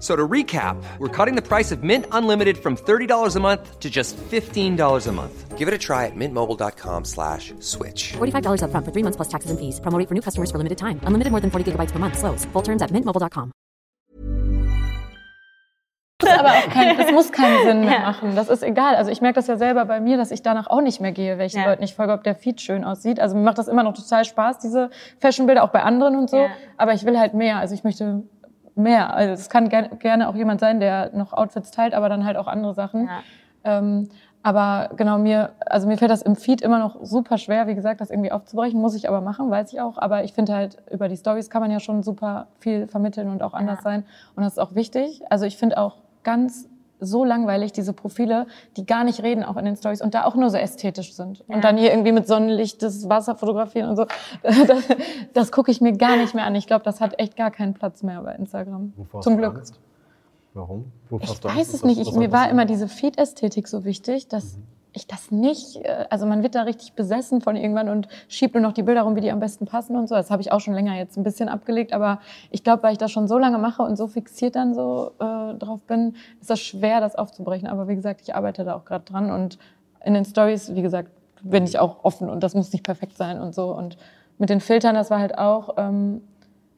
So 0.00 0.14
to 0.14 0.28
recap, 0.28 0.76
we're 1.00 1.08
cutting 1.08 1.34
the 1.34 1.42
price 1.42 1.72
of 1.72 1.82
Mint 1.82 2.06
Unlimited 2.12 2.56
from 2.56 2.76
$30 2.76 3.34
a 3.36 3.40
month 3.40 3.80
to 3.80 3.90
just 3.90 4.16
$15 4.30 5.06
a 5.08 5.12
month. 5.12 5.58
Give 5.58 5.66
it 5.66 5.74
a 5.74 5.78
try 5.78 6.06
at 6.06 6.12
mintmobile.com 6.14 7.04
slash 7.04 7.52
switch. 7.58 8.12
$45 8.12 8.62
upfront 8.62 8.84
for 8.84 8.92
three 8.92 9.02
months 9.02 9.16
plus 9.16 9.28
taxes 9.28 9.50
and 9.50 9.58
fees. 9.58 9.80
Promo 9.80 9.98
for 10.06 10.14
new 10.14 10.22
customers 10.22 10.52
for 10.52 10.58
limited 10.58 10.78
time. 10.78 11.00
Unlimited 11.02 11.32
more 11.32 11.40
than 11.40 11.50
40 11.50 11.72
gigabytes 11.72 11.90
per 11.90 11.98
month. 11.98 12.16
Slows. 12.16 12.44
Full 12.52 12.62
terms 12.62 12.80
at 12.80 12.92
mintmobile.com. 12.92 13.50
aber 16.38 16.50
auch 16.50 16.68
kein, 16.70 16.96
das 16.96 17.10
muss 17.10 17.32
keinen 17.32 17.62
Sinn 17.66 17.80
mehr 17.80 18.00
machen. 18.00 18.36
Das 18.36 18.48
ist 18.48 18.62
egal. 18.62 18.94
Also 18.96 19.10
ich 19.10 19.20
merke 19.20 19.36
das 19.36 19.46
ja 19.46 19.56
selber 19.56 19.84
bei 19.86 19.98
mir, 19.98 20.16
dass 20.16 20.30
ich 20.30 20.42
danach 20.42 20.66
auch 20.68 20.80
nicht 20.82 21.00
mehr 21.00 21.12
gehe, 21.12 21.38
welchen 21.38 21.58
Ja. 21.60 21.66
Leuten 21.66 21.82
ich 21.82 21.94
folge, 21.94 22.12
ob 22.12 22.22
der 22.22 22.34
Feed 22.36 22.60
schön 22.60 22.84
aussieht. 22.84 23.18
Also 23.18 23.34
mir 23.36 23.42
macht 23.42 23.58
das 23.58 23.66
immer 23.66 23.82
noch 23.82 23.94
total 23.94 24.24
Spaß, 24.24 24.58
diese 24.58 24.90
Fashionbilder, 25.20 25.64
auch 25.64 25.70
bei 25.70 25.82
anderen 25.82 26.16
und 26.16 26.30
so. 26.30 26.36
Ja. 26.38 26.50
Aber 26.76 26.92
ich 26.92 27.04
will 27.04 27.18
halt 27.18 27.34
mehr. 27.34 27.56
Also 27.56 27.74
ich 27.74 27.82
möchte 27.82 28.22
mehr. 28.78 29.14
Also 29.14 29.34
es 29.34 29.48
kann 29.48 29.68
ger 29.68 29.88
gerne 29.88 30.28
auch 30.28 30.34
jemand 30.34 30.60
sein, 30.60 30.80
der 30.80 31.10
noch 31.14 31.32
Outfits 31.32 31.70
teilt, 31.70 31.94
aber 31.94 32.08
dann 32.08 32.24
halt 32.24 32.36
auch 32.36 32.46
andere 32.46 32.74
Sachen. 32.74 33.06
Ja. 33.06 33.20
Ähm, 33.64 34.08
aber 34.42 34.90
genau 34.96 35.18
mir, 35.18 35.50
also 35.66 35.88
mir 35.88 35.98
fällt 35.98 36.10
das 36.10 36.22
im 36.22 36.36
Feed 36.36 36.62
immer 36.62 36.78
noch 36.78 36.96
super 37.02 37.38
schwer, 37.38 37.66
wie 37.66 37.74
gesagt, 37.74 38.00
das 38.00 38.10
irgendwie 38.10 38.30
aufzubrechen. 38.30 38.80
Muss 38.80 38.94
ich 38.94 39.08
aber 39.08 39.20
machen, 39.20 39.50
weiß 39.50 39.72
ich 39.72 39.80
auch. 39.80 39.98
Aber 39.98 40.24
ich 40.24 40.32
finde 40.32 40.54
halt, 40.54 40.78
über 40.90 41.08
die 41.08 41.16
Stories 41.16 41.50
kann 41.50 41.60
man 41.60 41.70
ja 41.70 41.80
schon 41.80 42.02
super 42.02 42.46
viel 42.60 42.86
vermitteln 42.86 43.30
und 43.30 43.42
auch 43.42 43.52
anders 43.52 43.82
sein. 43.82 44.04
Und 44.36 44.44
das 44.44 44.52
ist 44.54 44.58
auch 44.58 44.74
wichtig. 44.74 45.22
Also 45.28 45.44
ich 45.44 45.56
finde 45.56 45.76
auch 45.76 45.96
ganz 46.22 46.68
so 47.00 47.24
langweilig, 47.24 47.72
diese 47.72 47.92
Profile, 47.92 48.46
die 48.76 48.86
gar 48.86 49.04
nicht 49.04 49.22
reden, 49.22 49.44
auch 49.44 49.56
in 49.56 49.64
den 49.64 49.76
Stories 49.76 50.00
und 50.00 50.14
da 50.14 50.24
auch 50.24 50.34
nur 50.34 50.50
so 50.50 50.56
ästhetisch 50.56 51.14
sind. 51.14 51.44
Und 51.48 51.64
dann 51.64 51.76
hier 51.76 51.90
irgendwie 51.90 52.12
mit 52.12 52.26
Sonnenlicht 52.26 52.82
das 52.82 53.08
Wasser 53.08 53.34
fotografieren 53.36 53.90
und 53.90 53.96
so. 53.96 54.06
Das, 54.66 54.84
das 55.34 55.52
gucke 55.52 55.70
ich 55.70 55.80
mir 55.80 55.92
gar 55.92 56.16
nicht 56.16 56.34
mehr 56.34 56.44
an. 56.44 56.54
Ich 56.54 56.66
glaube, 56.66 56.84
das 56.84 57.00
hat 57.00 57.18
echt 57.18 57.36
gar 57.36 57.50
keinen 57.50 57.74
Platz 57.74 58.02
mehr 58.02 58.20
bei 58.22 58.34
Instagram. 58.34 58.92
Wovor 58.96 59.20
Zum 59.22 59.36
Glück. 59.36 59.56
Angst? 59.56 59.78
Warum? 60.54 60.86
Wovor 61.08 61.34
Ich 61.34 61.44
weiß 61.44 61.74
es 61.74 61.84
nicht. 61.84 62.00
Ich, 62.00 62.12
mir 62.12 62.32
war 62.32 62.50
immer 62.50 62.64
diese 62.64 62.88
Feed-Ästhetik 62.88 63.68
so 63.68 63.84
wichtig, 63.84 64.28
dass 64.28 64.56
Mhm. 64.56 64.77
Ich 64.92 65.06
das 65.06 65.30
nicht, 65.30 65.76
äh, 65.84 66.06
also 66.10 66.26
man 66.26 66.42
wird 66.42 66.54
da 66.54 66.62
richtig 66.62 66.94
besessen 66.94 67.40
von 67.40 67.56
irgendwann 67.56 67.88
und 67.88 68.08
schiebt 68.28 68.54
nur 68.54 68.62
noch 68.62 68.72
die 68.72 68.82
Bilder 68.82 69.02
rum, 69.02 69.16
wie 69.16 69.20
die 69.20 69.30
am 69.30 69.40
besten 69.40 69.66
passen 69.66 69.96
und 69.96 70.08
so. 70.08 70.14
Das 70.14 70.30
habe 70.30 70.42
ich 70.42 70.52
auch 70.52 70.60
schon 70.60 70.74
länger 70.74 70.94
jetzt 70.96 71.16
ein 71.16 71.24
bisschen 71.24 71.48
abgelegt, 71.48 71.92
aber 71.92 72.20
ich 72.50 72.64
glaube, 72.64 72.82
weil 72.82 72.92
ich 72.92 72.98
das 72.98 73.10
schon 73.10 73.28
so 73.28 73.38
lange 73.38 73.58
mache 73.58 73.82
und 73.82 73.96
so 73.96 74.06
fixiert 74.06 74.56
dann 74.56 74.74
so 74.74 75.12
äh, 75.18 75.54
drauf 75.54 75.80
bin, 75.86 76.16
ist 76.40 76.50
das 76.50 76.60
schwer, 76.60 77.00
das 77.00 77.16
aufzubrechen. 77.16 77.68
Aber 77.68 77.88
wie 77.88 77.94
gesagt, 77.94 78.22
ich 78.22 78.34
arbeite 78.34 78.64
da 78.64 78.74
auch 78.74 78.84
gerade 78.84 79.04
dran 79.04 79.30
und 79.30 79.58
in 80.04 80.14
den 80.14 80.24
Stories, 80.24 80.74
wie 80.74 80.82
gesagt, 80.82 81.10
bin 81.42 81.64
ich 81.64 81.78
auch 81.78 82.04
offen 82.04 82.28
und 82.28 82.42
das 82.42 82.54
muss 82.54 82.72
nicht 82.72 82.84
perfekt 82.84 83.16
sein 83.16 83.40
und 83.40 83.54
so. 83.54 83.74
Und 83.74 83.96
mit 84.38 84.50
den 84.50 84.60
Filtern, 84.60 84.94
das 84.94 85.10
war 85.10 85.18
halt 85.18 85.36
auch 85.38 85.74
ähm, 85.76 86.22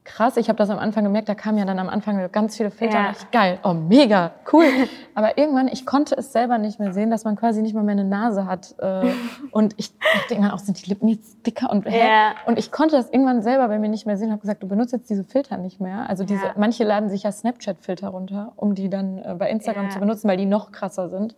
krass. 0.04 0.36
Ich 0.36 0.48
habe 0.48 0.56
das 0.56 0.70
am 0.70 0.78
Anfang 0.78 1.04
gemerkt, 1.04 1.28
da 1.28 1.34
kamen 1.34 1.58
ja 1.58 1.64
dann 1.64 1.78
am 1.78 1.88
Anfang 1.88 2.30
ganz 2.32 2.56
viele 2.56 2.70
Filter. 2.70 2.98
Ja. 2.98 3.08
Und 3.08 3.16
ich, 3.18 3.30
geil, 3.30 3.58
oh 3.62 3.74
mega, 3.74 4.32
cool. 4.52 4.64
Aber 5.14 5.38
irgendwann, 5.38 5.68
ich 5.68 5.86
konnte 5.86 6.14
es 6.16 6.32
selber 6.32 6.58
nicht 6.58 6.80
mehr 6.80 6.92
sehen, 6.92 7.10
dass 7.10 7.24
man 7.24 7.36
quasi 7.36 7.62
nicht 7.62 7.74
mal 7.74 7.82
mehr 7.84 7.92
eine 7.92 8.04
Nase 8.04 8.46
hat. 8.46 8.74
Äh, 8.78 9.12
und 9.50 9.74
ich 9.78 9.96
dachte 9.98 10.34
irgendwann 10.34 10.52
auch, 10.52 10.58
sind 10.58 10.84
die 10.84 10.88
Lippen 10.88 11.08
jetzt 11.08 11.46
dicker 11.46 11.70
und? 11.70 11.86
Ja. 11.86 12.32
Und 12.46 12.58
ich 12.58 12.72
konnte 12.72 12.96
das 12.96 13.10
irgendwann 13.10 13.42
selber 13.42 13.68
bei 13.68 13.78
mir 13.78 13.88
nicht 13.88 14.06
mehr 14.06 14.16
sehen. 14.16 14.30
Habe 14.30 14.40
gesagt, 14.40 14.62
du 14.62 14.68
benutzt 14.68 14.92
jetzt 14.92 15.10
diese 15.10 15.24
Filter 15.24 15.56
nicht 15.58 15.80
mehr. 15.80 16.08
Also 16.08 16.24
diese, 16.24 16.46
Ja. 16.46 16.54
manche 16.56 16.84
laden 16.84 17.08
sich 17.08 17.22
ja 17.24 17.32
Snapchat-Filter 17.32 18.08
runter, 18.08 18.52
um 18.56 18.74
die 18.74 18.88
dann 18.88 19.18
äh, 19.18 19.34
bei 19.38 19.50
Instagram 19.50 19.84
Ja. 19.84 19.90
zu 19.90 20.00
benutzen, 20.00 20.28
weil 20.28 20.36
die 20.36 20.46
noch 20.46 20.72
krasser 20.72 21.08
sind. 21.08 21.34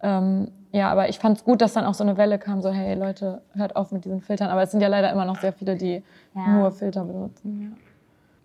Ähm, 0.00 0.52
ja, 0.70 0.90
aber 0.90 1.08
ich 1.08 1.18
fand 1.18 1.38
es 1.38 1.44
gut, 1.44 1.60
dass 1.60 1.72
dann 1.72 1.84
auch 1.84 1.94
so 1.94 2.04
eine 2.04 2.16
Welle 2.16 2.38
kam, 2.38 2.62
so 2.62 2.70
hey 2.70 2.94
Leute, 2.94 3.42
hört 3.54 3.74
auf 3.74 3.90
mit 3.90 4.04
diesen 4.04 4.20
Filtern. 4.20 4.48
Aber 4.48 4.62
es 4.62 4.70
sind 4.70 4.80
ja 4.80 4.88
leider 4.88 5.10
immer 5.10 5.24
noch 5.24 5.40
sehr 5.40 5.52
viele, 5.52 5.76
die 5.76 6.02
nur 6.34 6.70
Filter 6.70 7.04
benutzen. 7.04 7.76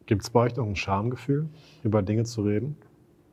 Gibt 0.05 0.23
es 0.23 0.29
bei 0.29 0.41
euch 0.41 0.55
noch 0.55 0.65
ein 0.65 0.75
Schamgefühl, 0.75 1.49
über 1.83 2.01
Dinge 2.01 2.23
zu 2.23 2.41
reden? 2.41 2.77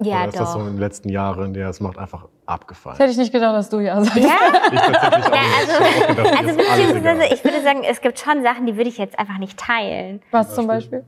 Ja, 0.03 0.21
Oder 0.21 0.29
ist 0.29 0.41
das 0.41 0.53
so 0.53 0.59
doch. 0.59 0.67
in 0.67 0.73
den 0.75 0.81
letzten 0.81 1.09
Jahren, 1.11 1.47
in 1.47 1.53
der 1.55 1.69
es 1.69 1.81
macht 1.81 1.99
einfach 1.99 2.27
abgefallen? 2.47 2.97
Das 2.97 3.05
hätte 3.05 3.12
ich 3.12 3.19
nicht 3.19 3.33
gedacht, 3.33 3.55
dass 3.55 3.69
du 3.69 3.81
ja 3.81 4.03
sagst. 4.03 4.17
Ja? 4.17 4.31
Ich 4.73 4.97
tatsächlich 4.97 5.27
auch 5.29 6.17
nicht. 6.17 6.39
Also 6.39 6.41
alles 6.41 6.57
beziehungsweise, 6.57 7.35
ich 7.35 7.45
würde 7.45 7.61
sagen, 7.61 7.83
es 7.85 8.00
gibt 8.00 8.19
schon 8.19 8.43
Sachen, 8.43 8.67
die 8.67 8.77
würde 8.77 8.89
ich 8.89 8.97
jetzt 8.97 9.19
einfach 9.19 9.37
nicht 9.39 9.59
teilen. 9.59 10.23
Was 10.31 10.55
zum 10.55 10.67
Beispiel? 10.67 11.05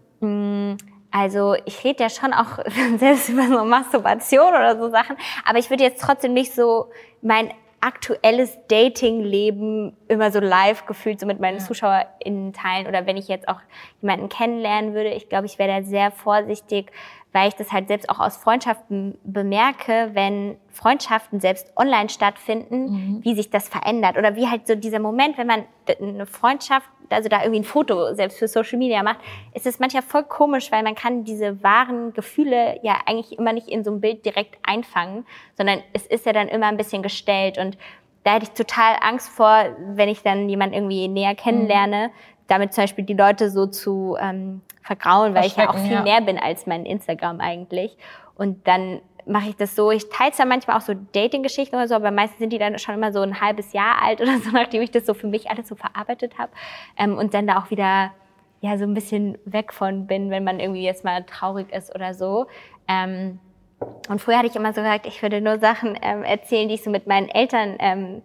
Also 1.10 1.56
ich 1.64 1.82
rede 1.84 2.02
ja 2.02 2.10
schon 2.10 2.32
auch 2.34 2.58
selbst 2.98 3.30
über 3.30 3.46
so 3.46 3.64
Masturbation 3.64 4.48
oder 4.48 4.78
so 4.78 4.90
Sachen, 4.90 5.16
aber 5.46 5.58
ich 5.58 5.70
würde 5.70 5.84
jetzt 5.84 6.02
trotzdem 6.02 6.34
nicht 6.34 6.54
so 6.54 6.90
mein 7.22 7.50
aktuelles 7.82 8.56
Dating-Leben 8.68 9.96
immer 10.06 10.30
so 10.30 10.38
live 10.38 10.86
gefühlt 10.86 11.18
so 11.18 11.26
mit 11.26 11.40
meinen 11.40 11.58
ZuschauerInnen 11.58 12.52
teilen 12.52 12.86
oder 12.86 13.06
wenn 13.06 13.16
ich 13.16 13.26
jetzt 13.26 13.48
auch 13.48 13.60
jemanden 14.00 14.28
kennenlernen 14.28 14.94
würde. 14.94 15.10
Ich 15.10 15.28
glaube, 15.28 15.46
ich 15.46 15.58
wäre 15.58 15.80
da 15.80 15.82
sehr 15.82 16.12
vorsichtig, 16.12 16.92
weil 17.32 17.48
ich 17.48 17.54
das 17.54 17.72
halt 17.72 17.88
selbst 17.88 18.10
auch 18.10 18.20
aus 18.20 18.36
Freundschaften 18.36 19.16
bemerke, 19.24 20.10
wenn 20.12 20.56
Freundschaften 20.68 21.40
selbst 21.40 21.72
online 21.76 22.08
stattfinden, 22.08 22.84
Mhm. 22.90 23.20
wie 23.24 23.34
sich 23.34 23.50
das 23.50 23.68
verändert. 23.68 24.16
Oder 24.18 24.36
wie 24.36 24.48
halt 24.48 24.66
so 24.66 24.74
dieser 24.74 24.98
Moment, 24.98 25.38
wenn 25.38 25.46
man 25.46 25.64
eine 26.00 26.26
Freundschaft, 26.26 26.88
also 27.10 27.28
da 27.28 27.40
irgendwie 27.42 27.60
ein 27.60 27.64
Foto 27.64 28.14
selbst 28.14 28.38
für 28.38 28.48
Social 28.48 28.78
Media 28.78 29.02
macht, 29.02 29.20
ist 29.54 29.66
es 29.66 29.78
manchmal 29.78 30.02
voll 30.02 30.24
komisch, 30.24 30.70
weil 30.72 30.82
man 30.82 30.94
kann 30.94 31.24
diese 31.24 31.62
wahren 31.62 32.12
Gefühle 32.12 32.78
ja 32.82 32.96
eigentlich 33.06 33.38
immer 33.38 33.52
nicht 33.52 33.68
in 33.68 33.82
so 33.84 33.90
einem 33.90 34.00
Bild 34.00 34.24
direkt 34.24 34.58
einfangen, 34.62 35.26
sondern 35.56 35.80
es 35.92 36.06
ist 36.06 36.26
ja 36.26 36.32
dann 36.32 36.48
immer 36.48 36.66
ein 36.66 36.76
bisschen 36.76 37.02
gestellt 37.02 37.58
und 37.58 37.76
da 38.24 38.34
hätte 38.34 38.44
ich 38.44 38.52
total 38.52 38.94
Angst 39.00 39.30
vor, 39.30 39.64
wenn 39.96 40.08
ich 40.08 40.22
dann 40.22 40.48
jemanden 40.48 40.74
irgendwie 40.76 41.08
näher 41.08 41.34
kennenlerne, 41.34 42.10
damit 42.52 42.74
zum 42.74 42.84
Beispiel 42.84 43.04
die 43.04 43.14
Leute 43.14 43.50
so 43.50 43.66
zu 43.66 44.16
ähm, 44.20 44.60
vergrauen, 44.82 45.34
weil 45.34 45.46
ich 45.46 45.56
ja 45.56 45.70
auch 45.70 45.78
viel 45.78 45.92
ja. 45.92 46.02
mehr 46.02 46.20
bin 46.20 46.38
als 46.38 46.66
mein 46.66 46.84
Instagram 46.84 47.40
eigentlich. 47.40 47.96
Und 48.34 48.66
dann 48.68 49.00
mache 49.24 49.50
ich 49.50 49.56
das 49.56 49.74
so, 49.74 49.90
ich 49.90 50.08
teile 50.10 50.32
zwar 50.32 50.46
manchmal 50.46 50.76
auch 50.76 50.82
so 50.82 50.94
Dating-Geschichten 51.12 51.76
oder 51.76 51.88
so, 51.88 51.94
aber 51.94 52.10
meistens 52.10 52.38
sind 52.38 52.52
die 52.52 52.58
dann 52.58 52.78
schon 52.78 52.94
immer 52.94 53.12
so 53.12 53.20
ein 53.20 53.40
halbes 53.40 53.72
Jahr 53.72 54.02
alt 54.02 54.20
oder 54.20 54.38
so, 54.38 54.50
nachdem 54.52 54.82
ich 54.82 54.90
das 54.90 55.06
so 55.06 55.14
für 55.14 55.28
mich 55.28 55.50
alles 55.50 55.68
so 55.68 55.76
verarbeitet 55.76 56.38
habe. 56.38 56.52
Ähm, 56.98 57.16
und 57.16 57.32
dann 57.34 57.46
da 57.46 57.58
auch 57.58 57.70
wieder 57.70 58.12
ja 58.60 58.78
so 58.78 58.84
ein 58.84 58.94
bisschen 58.94 59.38
weg 59.44 59.72
von 59.72 60.06
bin, 60.06 60.30
wenn 60.30 60.44
man 60.44 60.60
irgendwie 60.60 60.82
jetzt 60.82 61.04
mal 61.04 61.24
traurig 61.24 61.72
ist 61.72 61.94
oder 61.94 62.14
so. 62.14 62.46
Ähm, 62.86 63.38
und 64.08 64.20
früher 64.20 64.38
hatte 64.38 64.46
ich 64.46 64.56
immer 64.56 64.72
so 64.72 64.80
gesagt, 64.80 65.06
ich 65.06 65.22
würde 65.22 65.40
nur 65.40 65.58
Sachen 65.58 65.98
ähm, 66.02 66.22
erzählen, 66.22 66.68
die 66.68 66.74
ich 66.74 66.84
so 66.84 66.90
mit 66.90 67.06
meinen 67.06 67.28
Eltern 67.28 67.76
ähm, 67.80 68.22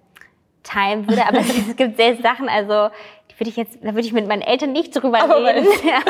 teilen 0.64 1.08
würde. 1.08 1.26
Aber 1.26 1.40
es 1.70 1.76
gibt 1.76 1.98
sehr 1.98 2.18
Sachen, 2.18 2.50
also 2.50 2.90
würde 3.38 3.50
ich 3.50 3.56
jetzt, 3.56 3.78
da 3.82 3.90
würde 3.90 4.02
ich 4.02 4.14
mit 4.14 4.28
meinen 4.28 4.42
Eltern 4.42 4.72
nicht 4.72 4.92
drüber 4.96 5.22
Aber 5.22 5.38
reden. 5.46 5.66
ja, 5.86 6.02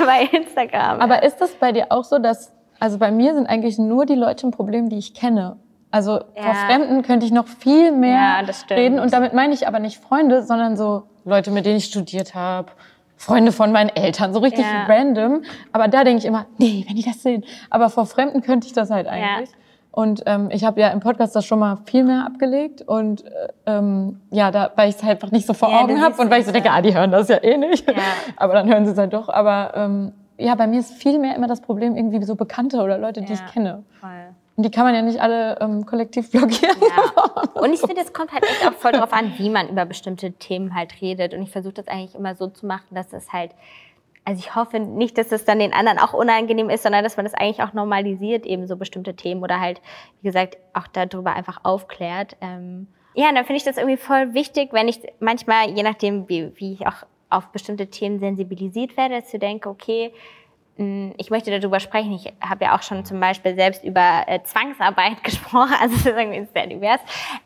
bei 0.06 0.24
Instagram. 0.36 1.00
Aber 1.00 1.22
ist 1.22 1.36
das 1.40 1.52
bei 1.52 1.72
dir 1.72 1.86
auch 1.90 2.04
so, 2.04 2.18
dass, 2.18 2.52
also 2.80 2.98
bei 2.98 3.10
mir 3.10 3.34
sind 3.34 3.46
eigentlich 3.46 3.78
nur 3.78 4.06
die 4.06 4.14
Leute 4.14 4.46
ein 4.46 4.50
Problem, 4.50 4.88
die 4.88 4.98
ich 4.98 5.14
kenne. 5.14 5.56
Also 5.90 6.20
Ja. 6.36 6.42
vor 6.42 6.54
Fremden 6.54 7.02
könnte 7.02 7.26
ich 7.26 7.32
noch 7.32 7.46
viel 7.46 7.92
mehr 7.92 8.38
Ja, 8.38 8.42
das 8.42 8.60
stimmt. 8.62 8.80
reden. 8.80 8.98
Und 8.98 9.12
damit 9.12 9.34
meine 9.34 9.52
ich 9.54 9.66
aber 9.68 9.78
nicht 9.78 9.98
Freunde, 10.02 10.42
sondern 10.42 10.76
so 10.76 11.04
Leute, 11.24 11.50
mit 11.50 11.66
denen 11.66 11.76
ich 11.76 11.84
studiert 11.86 12.34
habe. 12.34 12.68
Freunde 13.16 13.52
von 13.52 13.70
meinen 13.70 13.90
Eltern, 13.90 14.32
so 14.34 14.40
richtig 14.40 14.64
Ja. 14.64 14.84
random. 14.86 15.42
Aber 15.70 15.86
da 15.86 16.02
denke 16.02 16.18
ich 16.18 16.24
immer, 16.24 16.46
nee, 16.58 16.84
wenn 16.88 16.96
die 16.96 17.04
das 17.04 17.22
sehen. 17.22 17.44
Aber 17.70 17.88
vor 17.88 18.06
Fremden 18.06 18.42
könnte 18.42 18.66
ich 18.66 18.72
das 18.72 18.90
halt 18.90 19.06
eigentlich. 19.06 19.50
Und 19.92 20.22
ähm, 20.24 20.48
ich 20.50 20.64
habe 20.64 20.80
ja 20.80 20.88
im 20.88 21.00
Podcast 21.00 21.36
das 21.36 21.44
schon 21.44 21.58
mal 21.58 21.76
viel 21.84 22.02
mehr 22.02 22.24
abgelegt. 22.26 22.80
Und 22.82 23.24
äh, 23.26 23.48
ähm, 23.66 24.20
ja, 24.30 24.50
da, 24.50 24.70
weil 24.74 24.88
ich 24.88 24.96
es 24.96 25.02
halt 25.02 25.12
einfach 25.16 25.30
nicht 25.30 25.46
so 25.46 25.52
vor 25.52 25.70
Ja, 25.70 25.82
Augen 25.82 26.00
habe 26.02 26.20
und 26.20 26.30
weil 26.30 26.40
ich 26.40 26.46
so 26.46 26.52
denke, 26.52 26.70
ah, 26.70 26.80
die 26.80 26.94
hören 26.94 27.10
das 27.10 27.28
ja 27.28 27.42
eh 27.42 27.58
nicht. 27.58 27.86
Ja. 27.86 27.96
Aber 28.36 28.54
dann 28.54 28.68
hören 28.68 28.86
sie 28.86 28.92
es 28.92 28.98
halt 28.98 29.12
doch. 29.12 29.28
Aber 29.28 29.72
ähm, 29.76 30.12
ja, 30.38 30.54
bei 30.54 30.66
mir 30.66 30.80
ist 30.80 30.92
viel 30.94 31.18
mehr 31.18 31.36
immer 31.36 31.46
das 31.46 31.60
Problem 31.60 31.94
irgendwie 31.94 32.22
so 32.24 32.34
Bekannte 32.36 32.80
oder 32.80 32.96
Leute, 32.96 33.20
die 33.20 33.32
Ja. 33.32 33.38
ich 33.46 33.52
kenne. 33.52 33.84
Voll. 34.00 34.10
Und 34.56 34.64
die 34.64 34.70
kann 34.70 34.84
man 34.84 34.94
ja 34.94 35.02
nicht 35.02 35.20
alle 35.20 35.58
ähm, 35.60 35.84
kollektiv 35.86 36.30
blockieren. 36.30 36.76
Ja. 36.80 37.42
Und 37.60 37.72
ich 37.72 37.80
finde, 37.80 38.00
es 38.00 38.12
kommt 38.12 38.32
halt 38.32 38.44
echt 38.44 38.66
auch 38.66 38.72
voll 38.72 38.92
drauf 38.92 39.12
an, 39.12 39.32
wie 39.36 39.50
man 39.50 39.68
über 39.68 39.84
bestimmte 39.84 40.32
Themen 40.32 40.74
halt 40.74 41.00
redet. 41.02 41.34
Und 41.34 41.42
ich 41.42 41.50
versuche 41.50 41.74
das 41.74 41.88
eigentlich 41.88 42.14
immer 42.14 42.34
so 42.34 42.48
zu 42.48 42.66
machen, 42.66 42.94
dass 42.94 43.12
es 43.12 43.32
halt, 43.32 43.52
also 44.24 44.38
ich 44.38 44.54
hoffe 44.54 44.78
nicht, 44.78 45.18
dass 45.18 45.32
es 45.32 45.44
dann 45.44 45.58
den 45.58 45.72
anderen 45.72 45.98
auch 45.98 46.12
unangenehm 46.12 46.70
ist, 46.70 46.82
sondern 46.84 47.02
dass 47.02 47.16
man 47.16 47.24
das 47.24 47.34
eigentlich 47.34 47.62
auch 47.62 47.72
normalisiert, 47.72 48.46
eben 48.46 48.66
so 48.68 48.76
bestimmte 48.76 49.14
Themen 49.16 49.42
oder 49.42 49.60
halt, 49.60 49.80
wie 50.20 50.28
gesagt, 50.28 50.58
auch 50.74 50.86
darüber 50.86 51.34
einfach 51.34 51.60
aufklärt. 51.64 52.36
Ähm, 52.40 52.86
ja, 53.14 53.28
und 53.28 53.34
dann 53.34 53.44
finde 53.44 53.58
ich 53.58 53.64
das 53.64 53.76
irgendwie 53.78 53.96
voll 53.96 54.32
wichtig, 54.34 54.72
wenn 54.72 54.88
ich 54.88 55.00
manchmal, 55.20 55.70
je 55.70 55.82
nachdem, 55.82 56.28
wie, 56.28 56.52
wie 56.56 56.74
ich 56.74 56.86
auch 56.86 57.04
auf 57.30 57.48
bestimmte 57.48 57.88
Themen 57.88 58.20
sensibilisiert 58.20 58.96
werde, 58.96 59.16
dass 59.20 59.32
ich 59.34 59.40
denke, 59.40 59.68
okay, 59.68 60.12
mh, 60.76 61.14
ich 61.18 61.30
möchte 61.30 61.50
darüber 61.58 61.80
sprechen. 61.80 62.12
Ich 62.12 62.32
habe 62.40 62.64
ja 62.66 62.76
auch 62.76 62.82
schon 62.82 63.04
zum 63.04 63.18
Beispiel 63.20 63.54
selbst 63.54 63.82
über 63.84 64.22
äh, 64.26 64.42
Zwangsarbeit 64.44 65.24
gesprochen, 65.24 65.74
also 65.80 65.94
das 65.96 66.06
ist 66.06 66.16
irgendwie 66.16 66.46
sehr 66.54 66.66
divers. 66.68 67.00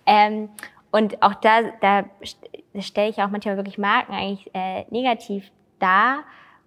Ähm, 0.05 0.51
und 0.91 1.23
auch 1.23 1.35
da, 1.35 1.63
da 1.81 2.05
st- 2.23 2.83
stelle 2.83 3.09
ich 3.09 3.23
auch 3.23 3.29
manchmal 3.31 3.57
wirklich 3.57 3.79
Marken 3.79 4.13
eigentlich 4.13 4.51
äh, 4.55 4.85
negativ 4.91 5.51
dar, 5.79 6.19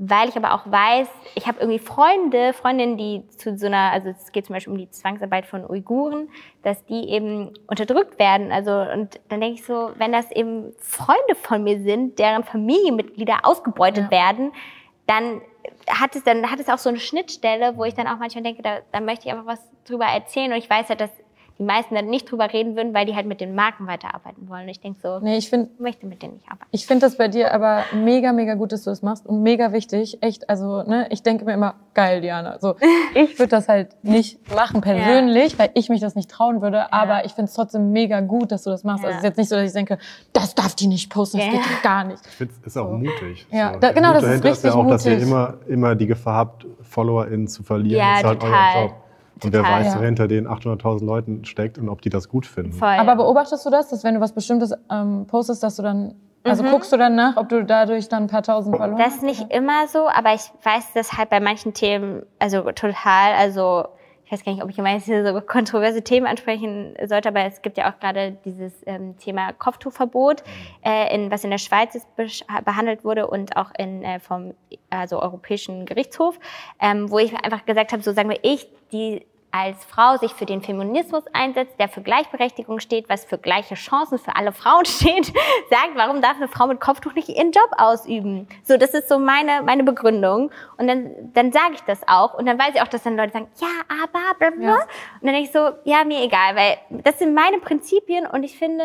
weil 0.02 0.30
ich 0.30 0.38
aber 0.38 0.54
auch 0.54 0.66
weiß, 0.66 1.10
ich 1.36 1.46
habe 1.46 1.60
irgendwie 1.60 1.78
Freunde, 1.78 2.54
Freundinnen, 2.54 2.98
die 2.98 3.28
zu 3.36 3.58
so 3.58 3.66
einer, 3.66 3.92
also 3.92 4.08
es 4.08 4.32
geht 4.32 4.46
zum 4.46 4.54
Beispiel 4.54 4.72
um 4.72 4.80
die 4.80 4.90
Zwangsarbeit 4.90 5.46
von 5.46 5.70
Uiguren, 5.70 6.30
dass 6.64 6.86
die 6.86 7.10
eben 7.10 7.52
unterdrückt 7.68 8.18
werden. 8.18 8.54
Also 8.54 8.72
und 8.72 9.20
dann 9.28 9.42
denke 9.42 9.56
ich 9.56 9.66
so, 9.66 9.92
wenn 9.98 10.14
das 10.14 10.32
eben 10.32 10.72
Freunde 10.80 11.36
von 11.36 11.64
mir 11.66 11.82
sind, 11.82 12.18
deren 12.18 12.46
Familienmitglieder 12.46 13.40
ausgebeutet 13.44 14.10
werden, 14.10 14.54
dann 15.06 15.42
hat 15.90 16.16
es 16.16 16.24
dann 16.24 16.50
hat 16.50 16.62
es 16.62 16.70
auch 16.70 16.78
so 16.78 16.88
eine 16.88 17.00
Schnittstelle, 17.00 17.76
wo 17.76 17.84
ich 17.84 17.94
dann 17.94 18.08
auch 18.08 18.20
manchmal 18.20 18.44
denke, 18.44 18.62
da, 18.62 18.78
da 18.94 19.02
möchte 19.02 19.28
ich 19.28 19.34
einfach 19.34 19.48
was 19.48 19.70
drüber 19.84 20.06
erzählen 20.06 20.54
und 20.54 20.58
ich 20.58 20.70
weiß 20.70 20.88
ja, 20.88 20.96
dass 20.96 21.12
die 21.60 21.64
meisten 21.64 21.94
dann 21.94 22.06
nicht 22.08 22.32
drüber 22.32 22.52
reden 22.54 22.78
würden, 22.78 22.94
weil 22.94 23.06
die 23.06 23.16
halt 23.16 23.26
mit 23.28 23.42
den 23.42 23.54
Marken 23.54 23.86
weiterarbeiten 23.86 24.48
wollen. 24.48 24.64
Und 24.64 24.70
ich 24.70 24.80
denke 24.80 25.00
so, 25.04 25.20
Nee, 25.20 25.38
ich 25.38 25.50
finde 25.50 25.70
ich 25.74 25.80
möchte 25.82 26.06
mit 26.06 26.22
denen 26.24 26.36
nicht 26.36 26.46
arbeiten. 26.48 26.66
ich 26.72 26.88
finde 26.88 27.06
das 27.06 27.18
bei 27.18 27.28
dir 27.28 27.54
aber 27.54 27.84
mega, 27.94 28.32
mega 28.32 28.54
gut, 28.54 28.72
dass 28.72 28.84
du 28.86 28.90
das 28.92 29.02
machst 29.02 29.26
und 29.28 29.44
mega 29.44 29.74
wichtig. 29.74 30.18
Echt, 30.24 30.50
also, 30.50 30.84
ne, 30.84 31.08
ich 31.10 31.22
denke 31.22 31.44
mir 31.44 31.54
immer, 31.54 31.76
geil, 31.94 32.22
Diana. 32.22 32.58
So, 32.60 32.76
ich 33.14 33.38
würde 33.38 33.50
das 33.50 33.68
halt 33.68 33.90
nicht 34.04 34.40
machen 34.56 34.80
persönlich, 34.80 35.60
weil 35.60 35.70
ich 35.74 35.90
mich 35.90 36.00
das 36.00 36.16
nicht 36.16 36.32
trauen 36.32 36.62
würde, 36.62 36.94
aber 36.94 37.26
ich 37.26 37.34
finde 37.34 37.50
es 37.50 37.54
trotzdem 37.56 37.92
mega 37.92 38.22
gut, 38.22 38.52
dass 38.54 38.64
du 38.64 38.70
das 38.70 38.86
machst. 38.86 39.04
Ja. 39.04 39.10
Also, 39.10 39.18
es 39.18 39.24
ist 39.24 39.28
jetzt 39.30 39.38
nicht 39.38 39.50
so, 39.50 39.56
dass 39.56 39.66
ich 39.66 39.74
denke, 39.74 39.98
das 40.32 40.56
darf 40.56 40.76
die 40.76 40.88
nicht 40.88 41.12
posten, 41.12 41.40
das 41.40 41.48
Ja. 41.48 41.52
geht 41.52 41.62
doch 41.62 41.82
gar 41.82 42.06
nicht. 42.06 42.26
Ich 42.26 42.36
finde, 42.36 42.54
es 42.62 42.68
ist 42.68 42.78
auch 42.78 42.90
mutig. 42.92 43.46
Ja, 43.52 43.74
So, 43.74 43.80
da- 43.80 43.92
genau, 43.92 44.14
Mut 44.14 44.24
das 44.24 44.24
ist 44.36 44.44
richtig 44.46 44.64
ja 44.72 44.76
auch, 44.80 44.88
dass 44.88 45.06
ihr 45.06 45.12
mutig. 45.14 45.28
immer, 45.28 45.54
immer 45.68 45.96
die 45.96 46.08
Gefahr 46.08 46.36
habt, 46.36 46.66
FollowerInnen 46.84 47.48
zu 47.50 47.64
verlieren. 47.64 48.00
Ja, 48.00 48.12
das 48.14 48.20
ist 48.22 48.28
halt 48.28 48.40
total. 48.40 48.76
euer 48.78 48.84
Job. 48.86 48.94
Und 49.44 49.54
wer 49.54 49.62
Total. 49.62 49.80
weiß, 49.80 49.94
Ja. 49.94 50.00
wer 50.00 50.06
hinter 50.08 50.28
den 50.28 50.48
800.000 50.48 51.06
Leuten 51.06 51.46
steckt 51.46 51.78
und 51.78 51.90
ob 51.90 52.02
die 52.02 52.10
das 52.10 52.28
gut 52.30 52.46
finden. 52.46 52.74
Voll. 52.74 52.88
Aber 52.90 53.16
beobachtest 53.16 53.66
du 53.66 53.70
das, 53.70 53.90
dass 53.90 54.04
wenn 54.04 54.16
du 54.16 54.22
was 54.22 54.34
Bestimmtes 54.34 54.74
ähm, 54.92 55.26
postest, 55.28 55.64
dass 55.64 55.76
du 55.78 55.84
dann, 55.84 56.16
also 56.44 56.64
Mhm. 56.64 56.72
guckst 56.72 56.92
du 56.92 56.98
dann 56.98 57.16
nach, 57.16 57.38
ob 57.38 57.50
du 57.50 57.64
dadurch 57.64 58.10
dann 58.10 58.24
ein 58.24 58.28
paar 58.28 58.44
tausend 58.44 58.76
verloren 58.76 58.98
Das 58.98 59.08
hast? 59.08 59.16
ist 59.18 59.24
nicht 59.24 59.54
immer 59.54 59.88
so, 59.88 60.08
aber 60.10 60.34
ich 60.34 60.52
weiß 60.64 60.94
das 60.94 61.14
halt 61.18 61.30
bei 61.30 61.40
manchen 61.40 61.74
Themen, 61.74 62.24
also 62.40 62.64
total, 62.72 63.34
also 63.38 63.86
ich 64.26 64.32
weiß 64.34 64.46
gar 64.46 64.52
nicht, 64.54 64.64
ob 64.64 64.70
ich 64.70 64.76
hier 65.06 65.26
so 65.26 65.42
kontroverse 65.42 66.04
Themen 66.04 66.28
ansprechen 66.28 66.94
sollte, 67.04 67.30
aber 67.30 67.46
es 67.46 67.64
gibt 67.64 67.80
ja 67.80 67.90
auch 67.92 68.00
gerade 68.00 68.38
dieses 68.46 68.74
ähm, 68.86 69.18
Thema 69.18 69.54
Kopftuchverbot, 69.54 70.44
äh, 70.86 71.16
in, 71.16 71.32
was 71.32 71.44
in 71.44 71.50
der 71.50 71.58
Schweiz 71.58 71.98
behandelt 72.64 73.04
wurde 73.04 73.26
und 73.26 73.58
auch 73.58 73.72
in, 73.80 74.04
äh, 74.04 74.20
vom 74.20 74.54
also 74.92 75.20
Europäischen 75.20 75.88
Gerichtshof, 75.88 76.38
ähm, 76.80 77.10
wo 77.10 77.18
ich 77.18 77.34
einfach 77.44 77.66
gesagt 77.66 77.92
habe, 77.92 78.04
so 78.04 78.12
sagen 78.14 78.30
wir 78.30 78.38
ich, 78.44 78.70
die 78.92 79.26
als 79.52 79.84
Frau 79.86 80.18
sich 80.18 80.34
für 80.34 80.46
den 80.46 80.62
Feminismus 80.62 81.24
einsetzt, 81.34 81.80
der 81.80 81.90
für 81.90 82.02
Gleichberechtigung 82.02 82.80
steht, 82.80 83.10
was 83.10 83.26
für 83.26 83.38
gleiche 83.38 83.76
Chancen 83.76 84.20
für 84.20 84.36
alle 84.36 84.52
Frauen 84.52 84.86
steht, 84.86 85.26
sagt, 85.70 85.96
warum 85.96 86.22
darf 86.22 86.38
eine 86.38 86.48
Frau 86.48 86.68
mit 86.68 86.80
Kopftuch 86.80 87.14
nicht 87.14 87.30
ihren 87.30 87.52
Job 87.52 87.70
ausüben? 87.78 88.48
So, 88.64 88.78
das 88.78 88.94
ist 88.94 89.10
so 89.10 89.18
meine, 89.18 89.64
meine 89.64 89.84
Begründung. 89.84 90.52
Und 90.78 90.88
dann, 90.88 91.34
dann 91.34 91.52
sage 91.52 91.74
ich 91.74 91.82
das 91.82 92.08
auch. 92.08 92.36
Und 92.36 92.46
dann 92.46 92.60
weiß 92.60 92.76
ich 92.76 92.82
auch, 92.82 92.88
dass 92.88 93.04
dann 93.04 93.18
Leute 93.18 93.34
sagen, 93.34 93.48
ja, 93.60 93.68
aber, 94.04 94.38
bla, 94.38 94.50
bla. 94.52 94.64
Ja. 94.64 94.74
Und 94.76 95.24
dann 95.24 95.34
denke 95.34 95.42
ich 95.42 95.52
so, 95.52 95.72
ja, 95.84 96.04
mir 96.04 96.24
egal, 96.24 96.56
weil 96.56 96.78
das 97.04 97.20
sind 97.20 97.34
meine 97.34 97.60
Prinzipien 97.60 98.28
und 98.28 98.44
ich 98.44 98.58
finde, 98.58 98.84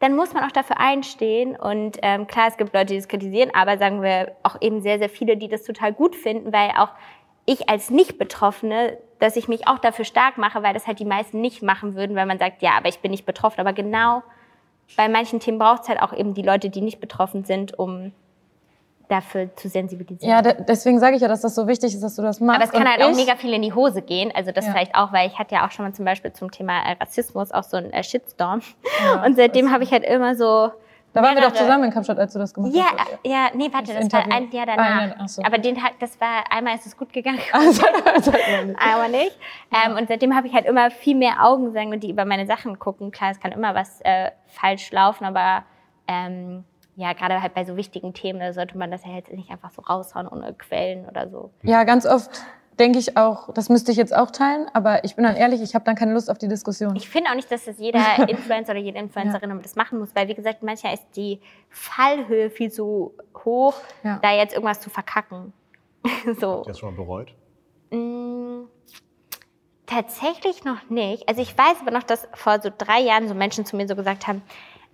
dann 0.00 0.16
muss 0.16 0.32
man 0.32 0.44
auch 0.44 0.52
dafür 0.52 0.80
einstehen. 0.80 1.54
Und 1.56 1.98
ähm, 2.02 2.26
klar, 2.26 2.48
es 2.48 2.56
gibt 2.56 2.72
Leute, 2.72 2.86
die 2.86 2.96
das 2.96 3.08
kritisieren, 3.08 3.50
aber 3.54 3.78
sagen 3.78 4.02
wir 4.02 4.32
auch 4.42 4.56
eben 4.60 4.80
sehr, 4.80 4.98
sehr 4.98 5.10
viele, 5.10 5.36
die 5.36 5.48
das 5.48 5.62
total 5.62 5.92
gut 5.92 6.16
finden, 6.16 6.52
weil 6.52 6.70
auch 6.70 6.88
ich 7.46 7.68
als 7.68 7.90
Nicht-Betroffene, 7.90 8.96
dass 9.18 9.36
ich 9.36 9.48
mich 9.48 9.66
auch 9.68 9.78
dafür 9.78 10.04
stark 10.04 10.38
mache, 10.38 10.62
weil 10.62 10.74
das 10.74 10.86
halt 10.86 10.98
die 10.98 11.04
meisten 11.04 11.40
nicht 11.40 11.62
machen 11.62 11.94
würden, 11.94 12.16
weil 12.16 12.26
man 12.26 12.38
sagt, 12.38 12.62
ja, 12.62 12.72
aber 12.76 12.88
ich 12.88 13.00
bin 13.00 13.10
nicht 13.10 13.26
betroffen. 13.26 13.60
Aber 13.60 13.72
genau 13.72 14.22
bei 14.96 15.08
manchen 15.08 15.40
Themen 15.40 15.58
braucht 15.58 15.82
es 15.82 15.88
halt 15.88 16.02
auch 16.02 16.12
eben 16.12 16.34
die 16.34 16.42
Leute, 16.42 16.70
die 16.70 16.80
nicht 16.80 17.00
betroffen 17.00 17.44
sind, 17.44 17.78
um 17.78 18.12
dafür 19.08 19.54
zu 19.56 19.68
sensibilisieren. 19.68 20.30
Ja, 20.30 20.40
de 20.40 20.54
deswegen 20.66 21.00
sage 21.00 21.16
ich 21.16 21.22
ja, 21.22 21.28
dass 21.28 21.40
das 21.40 21.54
so 21.54 21.66
wichtig 21.66 21.94
ist, 21.94 22.02
dass 22.02 22.14
du 22.16 22.22
das 22.22 22.40
machst. 22.40 22.56
Aber 22.56 22.64
es 22.64 22.70
kann 22.70 22.82
Und 22.82 22.88
halt 22.88 23.02
auch 23.02 23.16
mega 23.16 23.36
viel 23.36 23.52
in 23.52 23.62
die 23.62 23.72
Hose 23.72 24.02
gehen. 24.02 24.32
Also 24.34 24.52
das 24.52 24.66
Ja. 24.66 24.72
vielleicht 24.72 24.94
auch, 24.94 25.12
weil 25.12 25.26
ich 25.28 25.38
hatte 25.38 25.54
ja 25.56 25.66
auch 25.66 25.70
schon 25.72 25.84
mal 25.84 25.92
zum 25.92 26.04
Beispiel 26.04 26.32
zum 26.32 26.50
Thema 26.50 26.78
äh, 26.82 26.96
Rassismus 27.00 27.50
auch 27.50 27.64
so 27.64 27.76
einen 27.76 27.92
äh, 27.92 28.04
Shitstorm. 28.04 28.62
Und 29.24 29.36
seitdem 29.36 29.72
habe 29.72 29.82
ich 29.84 29.90
halt 29.90 30.04
immer 30.04 30.34
so. 30.34 30.70
Da 31.12 31.22
waren 31.22 31.34
wir 31.34 31.42
doch 31.42 31.50
mehrere- 31.50 31.64
zusammen 31.64 31.84
in 31.84 31.90
Kapstadt, 31.90 32.18
als 32.18 32.32
du 32.32 32.38
das 32.38 32.54
gemacht 32.54 32.72
Ja, 32.74 32.84
hast. 32.96 33.18
ja, 33.24 33.48
nee, 33.54 33.68
warte, 33.72 33.92
Das 33.92 34.08
das 34.08 34.12
war 34.12 34.32
ein 34.32 34.50
Jahr 34.52 34.66
Ah, 34.68 34.76
danach. 34.76 35.06
ja, 35.08 35.14
ach 35.18 35.28
so. 35.28 35.42
Aber 35.42 35.58
den 35.58 35.82
hat, 35.82 35.92
das 35.98 36.20
war 36.20 36.44
einmal 36.50 36.76
ist 36.76 36.86
es 36.86 36.96
gut 36.96 37.12
gegangen, 37.12 37.40
Also, 37.52 37.82
ja. 37.82 38.74
einmal 38.78 39.10
nicht. 39.10 39.36
Ähm, 39.72 39.96
und 39.96 40.08
seitdem 40.08 40.36
habe 40.36 40.46
ich 40.46 40.54
halt 40.54 40.66
immer 40.66 40.90
viel 40.90 41.16
mehr 41.16 41.44
Augen, 41.44 41.72
sagen 41.72 41.90
wir, 41.90 41.98
die 41.98 42.10
über 42.10 42.24
meine 42.24 42.46
Sachen 42.46 42.78
gucken. 42.78 43.10
Klar, 43.10 43.30
es 43.32 43.40
kann 43.40 43.52
immer 43.52 43.74
was 43.74 44.00
äh, 44.02 44.30
falsch 44.46 44.90
laufen, 44.92 45.24
aber 45.24 45.64
ähm, 46.06 46.64
ja, 46.96 47.12
gerade 47.12 47.40
halt 47.42 47.54
bei 47.54 47.64
so 47.64 47.76
wichtigen 47.76 48.12
Themen 48.14 48.40
da 48.40 48.52
sollte 48.52 48.76
man 48.76 48.90
das 48.90 49.04
ja 49.04 49.12
jetzt 49.12 49.32
nicht 49.32 49.50
einfach 49.50 49.70
so 49.70 49.80
raushauen 49.82 50.28
ohne 50.28 50.52
Quellen 50.54 51.06
oder 51.08 51.28
so. 51.28 51.50
ja, 51.62 51.84
ganz 51.84 52.04
oft 52.06 52.30
denke 52.80 52.98
ich 52.98 53.16
auch, 53.16 53.52
das 53.52 53.68
müsste 53.68 53.92
ich 53.92 53.98
jetzt 53.98 54.14
auch 54.14 54.30
teilen, 54.30 54.68
aber 54.72 55.04
ich 55.04 55.14
bin 55.14 55.24
dann 55.24 55.36
ehrlich, 55.36 55.60
ich 55.60 55.74
habe 55.74 55.84
dann 55.84 55.94
keine 55.94 56.14
Lust 56.14 56.30
auf 56.30 56.38
die 56.38 56.48
Diskussion. 56.48 56.96
Ich 56.96 57.08
finde 57.08 57.30
auch 57.30 57.34
nicht, 57.34 57.50
dass 57.52 57.66
das 57.66 57.78
jeder 57.78 58.00
Influencer 58.28 58.72
oder 58.72 58.80
jede 58.80 58.98
Influencerin 58.98 59.60
das 59.62 59.76
machen 59.76 59.98
muss, 59.98 60.14
weil 60.16 60.26
wie 60.28 60.34
gesagt, 60.34 60.62
manchmal 60.62 60.94
ist 60.94 61.06
die 61.14 61.40
Fallhöhe 61.68 62.50
viel 62.50 62.72
zu 62.72 63.14
hoch, 63.44 63.74
Ja. 64.02 64.18
da 64.22 64.32
jetzt 64.32 64.54
irgendwas 64.54 64.80
zu 64.80 64.90
verkacken. 64.90 65.52
so. 66.24 66.30
Hast 66.32 66.40
du 66.40 66.62
das 66.68 66.78
schon 66.78 66.94
mal 66.96 67.04
bereut? 67.04 67.34
Mm, 67.90 68.62
tatsächlich 69.86 70.64
noch 70.64 70.88
nicht. 70.88 71.28
Also 71.28 71.42
ich 71.42 71.56
weiß 71.56 71.76
aber 71.82 71.90
noch, 71.90 72.04
dass 72.04 72.28
vor 72.34 72.60
so 72.62 72.70
drei 72.76 73.00
Jahren 73.00 73.28
so 73.28 73.34
Menschen 73.34 73.66
zu 73.66 73.76
mir 73.76 73.86
so 73.86 73.94
gesagt 73.96 74.26
haben, 74.26 74.42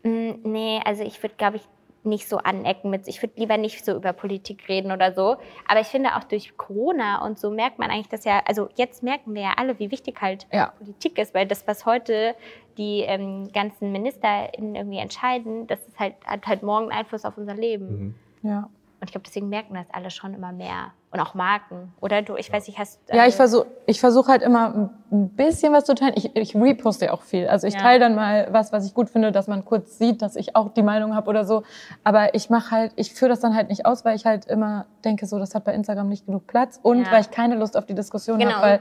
mm, 0.03 0.31
nee, 0.43 0.81
also 0.85 1.05
ich 1.05 1.23
würde, 1.23 1.37
glaube 1.37 1.57
ich, 1.57 1.63
nicht 2.07 2.29
so 2.29 2.39
anecken 2.39 2.91
mit, 2.91 3.09
ich 3.09 3.23
würde 3.23 3.35
lieber 3.37 3.57
nicht 3.57 3.85
so 3.85 3.95
über 3.95 4.13
Politik 4.13 4.69
reden 4.69 4.93
oder 4.93 5.13
so. 5.13 5.37
Aber 5.69 5.81
ich 5.81 5.89
finde 5.89 6.17
auch 6.17 6.25
durch 6.25 6.57
Corona 6.57 7.25
und 7.25 7.39
so 7.39 7.51
merkt 7.51 7.79
man 7.79 7.91
eigentlich, 7.91 8.09
dass 8.09 8.25
ja, 8.25 8.43
also 8.47 8.69
jetzt 8.77 9.03
merken 9.03 9.35
wir 9.35 9.43
ja 9.43 9.53
alle, 9.57 9.79
wie 9.79 9.91
wichtig 9.91 10.21
halt 10.21 10.47
Ja. 10.53 10.73
Politik 10.79 11.19
ist, 11.19 11.35
weil 11.35 11.47
das, 11.47 11.67
was 11.67 11.85
heute 11.85 12.35
die 12.79 13.01
ähm, 13.01 13.51
ganzen 13.53 13.93
MinisterInnen 13.93 14.75
irgendwie 14.75 14.99
entscheiden, 14.99 15.67
das 15.67 15.87
ist 15.87 15.99
halt, 15.99 16.15
hat 16.27 16.47
halt 16.47 16.63
morgen 16.63 16.91
Einfluss 16.91 17.25
auf 17.25 17.37
unser 17.39 17.55
Leben. 17.55 18.15
Ja. 18.43 18.69
Und 19.01 19.05
ich 19.05 19.13
glaube, 19.13 19.25
deswegen 19.27 19.49
merken 19.49 19.75
das 19.75 19.91
alle 19.91 20.11
schon 20.11 20.35
immer 20.35 20.53
mehr. 20.53 20.93
Und 21.17 21.23
auch 21.27 21.35
Marken. 21.35 21.93
Oder 22.01 22.21
du, 22.23 22.37
ich 22.37 22.53
weiß 22.53 22.67
nicht, 22.67 22.79
hast 22.79 23.01
Ja, 23.09 23.27
ich 23.27 23.39
also- 23.41 23.65
versuche 23.65 23.67
ich 23.87 24.01
versuch 24.01 24.29
halt 24.29 24.43
immer 24.43 24.75
ein- 24.75 24.91
ein 25.11 25.29
bisschen 25.31 25.73
was 25.73 25.85
zu 25.85 25.95
teilen. 25.95 26.13
Ich, 26.17 26.37
ich 26.37 26.55
reposte 26.55 27.07
ja 27.07 27.13
auch 27.13 27.23
viel. 27.23 27.49
Also 27.49 27.67
ich 27.67 27.75
Ja. 27.75 27.81
teile 27.81 28.01
dann 28.01 28.15
mal 28.15 28.49
was, 28.51 28.71
was 28.73 28.85
ich 28.87 28.93
gut 28.93 29.09
finde, 29.09 29.33
dass 29.33 29.47
man 29.47 29.65
kurz 29.65 29.97
sieht, 29.99 30.21
dass 30.21 30.37
ich 30.37 30.55
auch 30.57 30.69
die 30.75 30.83
Meinung 30.83 31.15
habe 31.15 31.29
oder 31.31 31.45
so. 31.45 31.63
Aber 32.05 32.35
ich 32.35 32.51
mache 32.51 32.71
halt, 32.71 32.93
ich 32.97 33.15
führe 33.15 33.31
das 33.31 33.41
dann 33.41 33.55
halt 33.57 33.69
nicht 33.71 33.87
aus, 33.87 34.05
weil 34.05 34.15
ich 34.17 34.27
halt 34.27 34.45
immer 34.47 34.85
denke, 35.05 35.27
so, 35.27 35.39
das 35.39 35.55
hat 35.55 35.65
bei 35.65 35.73
Instagram 35.73 36.09
nicht 36.09 36.27
genug 36.27 36.47
Platz 36.47 36.79
und 36.83 37.05
Ja. 37.07 37.13
weil 37.13 37.21
ich 37.23 37.31
keine 37.31 37.55
Lust 37.55 37.77
auf 37.77 37.87
die 37.87 37.95
Diskussion 37.95 38.39
Genau. 38.39 38.53
habe. 38.53 38.63
Weil 38.67 38.81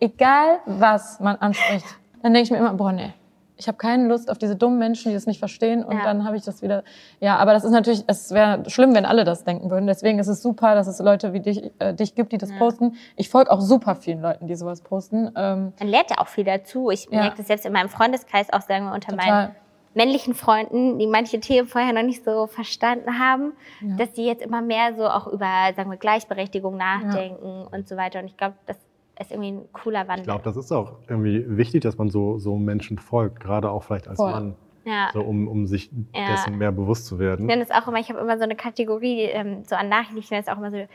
egal, 0.00 0.58
was 0.66 1.20
man 1.20 1.36
anspricht, 1.36 1.86
dann 2.22 2.34
denke 2.34 2.44
ich 2.46 2.50
mir 2.50 2.58
immer, 2.58 2.74
boah, 2.74 2.92
nee. 2.92 3.12
Ich 3.56 3.68
habe 3.68 3.78
keine 3.78 4.08
Lust 4.08 4.30
auf 4.30 4.38
diese 4.38 4.56
dummen 4.56 4.78
Menschen, 4.78 5.10
die 5.10 5.14
das 5.14 5.26
nicht 5.26 5.38
verstehen. 5.38 5.84
Und 5.84 5.98
Ja. 5.98 6.02
dann 6.04 6.24
habe 6.24 6.36
ich 6.36 6.42
das 6.44 6.62
wieder. 6.62 6.82
Ja, 7.20 7.36
aber 7.36 7.52
das 7.52 7.64
ist 7.64 7.70
natürlich, 7.70 8.02
es 8.06 8.30
wäre 8.32 8.68
schlimm, 8.70 8.94
wenn 8.94 9.04
alle 9.04 9.24
das 9.24 9.44
denken 9.44 9.70
würden. 9.70 9.86
Deswegen 9.86 10.18
ist 10.18 10.28
es 10.28 10.42
super, 10.42 10.74
dass 10.74 10.86
es 10.86 10.98
Leute 10.98 11.32
wie 11.32 11.40
dich, 11.40 11.70
äh, 11.78 11.94
dich 11.94 12.14
gibt, 12.14 12.32
die 12.32 12.38
das 12.38 12.50
posten. 12.56 12.96
Ich 13.16 13.28
folge 13.28 13.50
auch 13.50 13.60
super 13.60 13.94
vielen 13.94 14.20
Leuten, 14.22 14.46
die 14.46 14.54
sowas 14.56 14.80
posten. 14.80 15.30
Ähm, 15.36 15.72
man 15.78 15.88
lernt 15.88 16.10
ja 16.10 16.18
auch 16.18 16.28
viel 16.28 16.44
dazu. 16.44 16.90
Ich 16.90 17.08
Ja. 17.10 17.20
merke 17.20 17.36
das 17.36 17.46
selbst 17.46 17.66
in 17.66 17.72
meinem 17.72 17.88
Freundeskreis 17.88 18.52
auch, 18.52 18.62
sagen 18.62 18.86
wir, 18.86 18.94
unter 18.94 19.14
meinen 19.14 19.26
total. 19.26 19.54
männlichen 19.94 20.34
Freunden, 20.34 20.98
die 20.98 21.06
manche 21.06 21.38
Themen 21.38 21.68
vorher 21.68 21.92
noch 21.92 22.02
nicht 22.02 22.24
so 22.24 22.46
verstanden 22.46 23.18
haben, 23.18 23.52
dass 23.98 24.12
die 24.12 24.24
jetzt 24.24 24.42
immer 24.42 24.62
mehr 24.62 24.94
so 24.96 25.06
auch 25.06 25.26
über, 25.26 25.72
sagen 25.76 25.90
wir, 25.90 25.98
Gleichberechtigung 25.98 26.76
nachdenken 26.78 27.66
und 27.70 27.86
so 27.88 27.96
weiter. 27.98 28.18
Und 28.20 28.24
ich 28.26 28.36
glaube, 28.38 28.54
das 28.66 28.76
ist 29.20 29.30
irgendwie 29.30 29.52
ein 29.52 29.72
cooler 29.72 30.08
Wandel. 30.08 30.20
Ich 30.20 30.24
glaube, 30.24 30.42
das 30.44 30.56
ist 30.56 30.72
auch 30.72 30.94
irgendwie 31.08 31.44
wichtig, 31.56 31.82
dass 31.82 31.98
man 31.98 32.08
so, 32.10 32.38
so 32.38 32.56
Menschen 32.56 32.98
folgt, 32.98 33.40
gerade 33.40 33.70
auch 33.70 33.82
vielleicht 33.84 34.08
als 34.08 34.16
Voll. 34.16 34.30
Mann, 34.30 34.56
ja. 34.84 35.10
so, 35.12 35.20
um, 35.22 35.48
um 35.48 35.66
sich 35.66 35.90
Ja. 36.14 36.26
dessen 36.26 36.58
mehr 36.58 36.72
bewusst 36.72 37.06
zu 37.06 37.18
werden. 37.18 37.42
Ich 37.42 37.46
nenne 37.46 37.62
es 37.62 37.70
auch 37.70 37.86
immer, 37.88 37.98
ich 37.98 38.08
habe 38.08 38.18
immer 38.20 38.36
so 38.38 38.44
eine 38.44 38.56
Kategorie, 38.56 39.22
ähm, 39.24 39.64
so 39.64 39.76
an 39.76 39.88
Nachrichten, 39.88 40.18
ich 40.18 40.30
nenne 40.30 40.42
es 40.42 40.48
auch 40.48 40.58
immer 40.58 40.70
so 40.70 40.86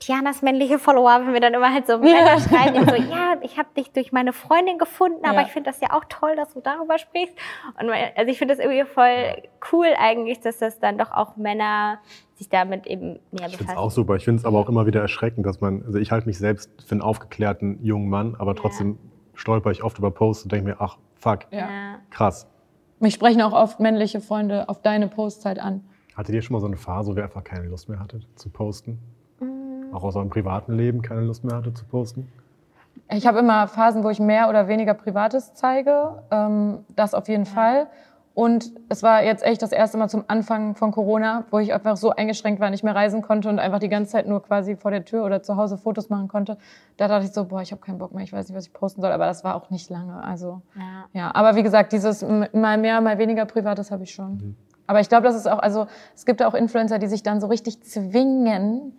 Tianas 0.00 0.42
männliche 0.42 0.78
Follower, 0.78 1.20
wenn 1.24 1.32
wir 1.32 1.40
dann 1.40 1.54
immer 1.54 1.72
halt 1.72 1.86
so 1.86 1.98
Männer 1.98 2.38
schreiben, 2.40 2.86
so, 2.88 2.94
ja, 2.94 3.34
ich 3.42 3.58
habe 3.58 3.68
dich 3.76 3.90
durch 3.92 4.12
meine 4.12 4.32
Freundin 4.32 4.78
gefunden, 4.78 5.24
aber 5.24 5.40
Ja. 5.40 5.42
ich 5.42 5.48
finde 5.48 5.70
das 5.70 5.80
ja 5.80 5.88
auch 5.92 6.04
toll, 6.08 6.36
dass 6.36 6.54
du 6.54 6.60
darüber 6.60 6.98
sprichst. 6.98 7.34
Und 7.80 7.88
mein- 7.88 8.12
also 8.16 8.30
ich 8.30 8.38
finde 8.38 8.54
das 8.54 8.64
irgendwie 8.64 8.84
voll 8.84 9.42
cool 9.72 9.88
eigentlich, 9.98 10.40
dass 10.40 10.58
das 10.58 10.78
dann 10.78 10.98
doch 10.98 11.10
auch 11.10 11.36
Männer 11.36 11.98
sich 12.36 12.48
damit 12.48 12.86
eben 12.86 13.14
mehr 13.14 13.18
Ich 13.18 13.38
finde 13.40 13.52
es 13.54 13.58
befassen. 13.58 13.78
auch 13.78 13.90
super. 13.90 14.14
Ich 14.16 14.24
finde 14.24 14.38
es 14.38 14.44
aber 14.44 14.58
auch 14.60 14.68
immer 14.68 14.86
wieder 14.86 15.00
erschreckend, 15.00 15.44
dass 15.44 15.60
man, 15.60 15.82
also 15.84 15.98
ich 15.98 16.12
halte 16.12 16.26
mich 16.28 16.38
selbst 16.38 16.70
für 16.86 16.92
einen 16.92 17.02
aufgeklärten 17.02 17.82
jungen 17.82 18.08
Mann, 18.08 18.36
aber 18.38 18.54
trotzdem 18.54 18.98
stolper 19.34 19.70
ich 19.72 19.82
oft 19.82 19.98
über 19.98 20.10
Posts 20.12 20.44
und 20.44 20.52
denke 20.52 20.68
mir, 20.70 20.76
ach, 20.80 20.98
fuck, 21.16 21.40
Ja. 21.50 21.58
Ja. 21.58 21.94
krass. 22.10 22.46
Mich 23.00 23.14
sprechen 23.14 23.42
auch 23.42 23.52
oft 23.52 23.80
männliche 23.80 24.20
Freunde 24.20 24.68
auf 24.68 24.80
deine 24.82 25.08
Posts 25.08 25.44
halt 25.44 25.58
an. 25.58 25.84
Hattet 26.16 26.34
ihr 26.34 26.42
schon 26.42 26.54
mal 26.54 26.60
so 26.60 26.66
eine 26.66 26.76
Phase, 26.76 27.12
wo 27.12 27.16
ihr 27.16 27.24
einfach 27.24 27.42
keine 27.44 27.66
Lust 27.66 27.88
mehr 27.88 27.98
hattet 28.00 28.26
zu 28.36 28.48
posten? 28.50 28.98
Auch 29.92 30.04
aus 30.04 30.16
eurem 30.16 30.30
privaten 30.30 30.74
Leben 30.74 31.02
keine 31.02 31.22
Lust 31.22 31.44
mehr 31.44 31.56
hattet 31.56 31.76
zu 31.76 31.84
posten? 31.84 32.28
Ich 33.10 33.26
habe 33.26 33.38
immer 33.38 33.68
Phasen, 33.68 34.04
wo 34.04 34.10
ich 34.10 34.20
mehr 34.20 34.48
oder 34.48 34.68
weniger 34.68 34.94
Privates 34.94 35.54
zeige. 35.54 36.22
Ähm, 36.30 36.84
das 36.94 37.14
auf 37.14 37.28
jeden 37.28 37.46
Fall. 37.46 37.86
Und 38.34 38.70
es 38.88 39.02
war 39.02 39.24
jetzt 39.24 39.44
echt 39.44 39.62
das 39.62 39.72
erste 39.72 39.98
Mal 39.98 40.08
zum 40.08 40.22
Anfang 40.28 40.76
von 40.76 40.92
Corona, 40.92 41.44
wo 41.50 41.58
ich 41.58 41.74
einfach 41.74 41.96
so 41.96 42.10
eingeschränkt 42.10 42.60
war, 42.60 42.70
nicht 42.70 42.84
mehr 42.84 42.94
reisen 42.94 43.20
konnte 43.20 43.48
und 43.48 43.58
einfach 43.58 43.80
die 43.80 43.88
ganze 43.88 44.12
Zeit 44.12 44.28
nur 44.28 44.40
quasi 44.44 44.76
vor 44.76 44.92
der 44.92 45.04
Tür 45.04 45.24
oder 45.24 45.42
zu 45.42 45.56
Hause 45.56 45.76
Fotos 45.76 46.08
machen 46.08 46.28
konnte. 46.28 46.56
Da 46.96 47.08
dachte 47.08 47.24
ich 47.24 47.32
so, 47.32 47.46
boah, 47.46 47.62
ich 47.62 47.72
habe 47.72 47.80
keinen 47.80 47.98
Bock 47.98 48.14
mehr, 48.14 48.22
ich 48.22 48.32
weiß 48.32 48.48
nicht, 48.48 48.56
was 48.56 48.66
ich 48.66 48.72
posten 48.72 49.00
soll. 49.00 49.10
Aber 49.10 49.26
das 49.26 49.42
war 49.42 49.56
auch 49.56 49.70
nicht 49.70 49.90
lange. 49.90 50.22
Also 50.22 50.62
Ja. 50.76 51.06
ja, 51.20 51.34
aber 51.34 51.56
wie 51.56 51.64
gesagt, 51.64 51.92
dieses 51.92 52.24
mal 52.52 52.78
mehr, 52.78 53.00
mal 53.00 53.18
weniger 53.18 53.44
Privates 53.44 53.90
habe 53.90 54.04
ich 54.04 54.12
schon. 54.12 54.54
Aber 54.86 55.00
ich 55.00 55.08
glaube, 55.08 55.24
das 55.24 55.34
ist 55.34 55.48
auch, 55.48 55.58
also 55.58 55.88
es 56.14 56.24
gibt 56.24 56.40
auch 56.40 56.54
Influencer, 56.54 57.00
die 57.00 57.08
sich 57.08 57.24
dann 57.24 57.40
so 57.40 57.48
richtig 57.48 57.82
zwingen, 57.82 58.96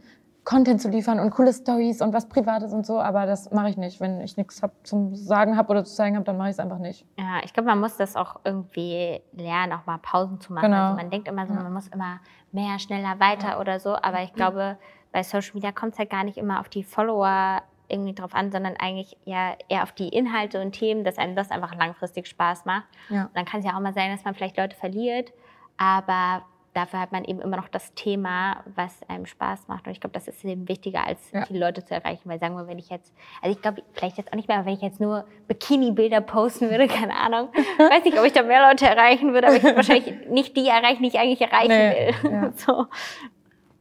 Content 0.50 0.82
zu 0.82 0.90
liefern 0.90 1.20
und 1.20 1.30
coole 1.30 1.54
Stories 1.54 2.02
und 2.02 2.12
was 2.12 2.28
Privates 2.28 2.74
und 2.74 2.84
so. 2.84 3.00
Aber 3.00 3.28
das 3.28 3.52
mache 3.52 3.70
ich 3.70 3.78
nicht. 3.78 4.00
Wenn 4.00 4.20
ich 4.20 4.36
nichts 4.36 4.64
hab 4.64 4.72
zum 4.84 5.14
Sagen 5.14 5.56
habe 5.56 5.70
oder 5.70 5.86
zu 5.86 5.94
zeigen 5.94 6.16
habe, 6.16 6.26
dann 6.26 6.38
mache 6.38 6.48
ich 6.48 6.54
es 6.54 6.60
einfach 6.60 6.80
nicht. 6.80 7.06
Ja, 7.20 7.42
ich 7.44 7.54
glaube, 7.54 7.70
man 7.70 7.80
muss 7.80 7.98
das 7.98 8.16
auch 8.16 8.38
irgendwie 8.44 9.22
lernen, 9.34 9.74
auch 9.74 9.86
mal 9.86 10.00
Pausen 10.00 10.42
zu 10.42 10.52
machen. 10.52 10.72
Genau. 10.72 10.86
Also 10.86 10.96
man 10.96 11.12
denkt 11.12 11.28
immer 11.28 11.46
so, 11.46 11.54
man 11.54 11.72
muss 11.72 11.88
immer 11.90 12.20
mehr, 12.52 12.80
schneller, 12.80 13.20
weiter 13.20 13.60
oder 13.60 13.80
so. 13.80 13.96
Aber 13.96 14.24
ich 14.24 14.34
glaube, 14.34 14.80
bei 15.12 15.22
Social 15.22 15.52
Media 15.54 15.72
kommt 15.72 15.94
es 15.94 16.00
halt 16.00 16.10
gar 16.10 16.24
nicht 16.24 16.40
immer 16.40 16.60
auf 16.60 16.70
die 16.70 16.84
Follower 16.84 17.62
irgendwie 17.88 18.16
drauf 18.16 18.34
an, 18.34 18.52
sondern 18.52 18.74
eigentlich 18.80 19.18
ja 19.26 19.54
eher 19.68 19.84
auf 19.84 19.92
die 19.92 20.10
Inhalte 20.10 20.60
und 20.64 20.72
Themen, 20.72 21.04
dass 21.04 21.20
einem 21.20 21.36
das 21.36 21.52
einfach 21.52 21.76
langfristig 21.76 22.26
Spaß 22.26 22.66
macht. 22.66 22.88
Ja. 23.10 23.26
Und 23.26 23.38
dann 23.38 23.46
kann 23.46 23.60
es 23.60 23.68
ja 23.68 23.76
auch 23.76 23.82
mal 23.82 23.94
sein, 23.94 24.12
dass 24.12 24.26
man 24.26 24.34
vielleicht 24.34 24.58
Leute 24.58 24.76
verliert, 24.76 25.32
aber 25.78 26.42
dafür 26.80 27.00
hat 27.00 27.12
man 27.12 27.24
eben 27.26 27.40
immer 27.42 27.58
noch 27.58 27.68
das 27.68 27.94
Thema, 27.94 28.64
was 28.76 29.02
einem 29.10 29.26
Spaß 29.26 29.68
macht. 29.68 29.86
Und 29.86 29.92
ich 29.92 30.00
glaube, 30.02 30.14
das 30.14 30.28
ist 30.28 30.44
eben 30.46 30.68
wichtiger, 30.68 31.06
als 31.06 31.32
Ja. 31.32 31.46
viele 31.46 31.60
Leute 31.60 31.84
zu 31.84 31.94
erreichen. 31.94 32.30
Weil 32.30 32.40
sagen 32.40 32.56
wir, 32.56 32.68
wenn 32.68 32.80
ich 32.80 32.90
jetzt, 32.90 33.14
also 33.42 33.56
ich 33.56 33.62
glaube, 33.62 33.84
vielleicht 33.94 34.18
jetzt 34.18 34.32
auch 34.32 34.36
nicht 34.36 34.48
mehr, 34.48 34.58
aber 34.58 34.66
wenn 34.68 34.74
ich 34.74 34.82
jetzt 34.82 35.00
nur 35.00 35.26
Bikini-Bilder 35.48 36.22
posten 36.22 36.70
würde, 36.70 36.88
keine 37.00 37.16
Ahnung, 37.16 37.50
weiß 37.78 38.04
nicht, 38.06 38.18
ob 38.18 38.26
ich 38.26 38.34
da 38.34 38.44
mehr 38.44 38.68
Leute 38.70 38.86
erreichen 38.86 39.34
würde, 39.34 39.48
aber 39.48 39.58
ich 39.58 39.64
würde 39.64 39.76
wahrscheinlich 39.78 40.14
nicht 40.30 40.56
die 40.58 40.68
erreichen, 40.68 41.04
die 41.04 41.10
ich 41.10 41.20
eigentlich 41.20 41.42
erreichen 41.42 41.68
Nee, 41.70 42.14
will. 42.24 42.32
ja. 42.32 42.52
So. 42.58 42.86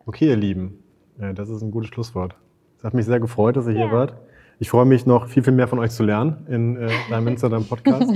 Okay, 0.06 0.26
ihr 0.28 0.36
Lieben, 0.36 0.82
äh, 1.20 1.34
das 1.34 1.48
ist 1.48 1.62
ein 1.62 1.70
gutes 1.70 1.90
Schlusswort. 1.90 2.34
Es 2.78 2.84
hat 2.84 2.94
mich 2.94 3.06
sehr 3.06 3.20
gefreut, 3.20 3.56
dass 3.56 3.66
ihr 3.66 3.72
hier 3.74 3.86
Ja. 3.86 3.92
wart. 3.92 4.14
Ich 4.60 4.70
freue 4.70 4.86
mich 4.86 5.06
noch 5.06 5.28
viel, 5.28 5.42
viel 5.44 5.52
mehr 5.52 5.68
von 5.68 5.78
euch 5.78 5.90
zu 5.92 6.02
lernen 6.02 6.44
in 6.48 6.76
äh, 6.76 6.90
deinem 7.10 7.28
Instagram-Podcast 7.28 8.10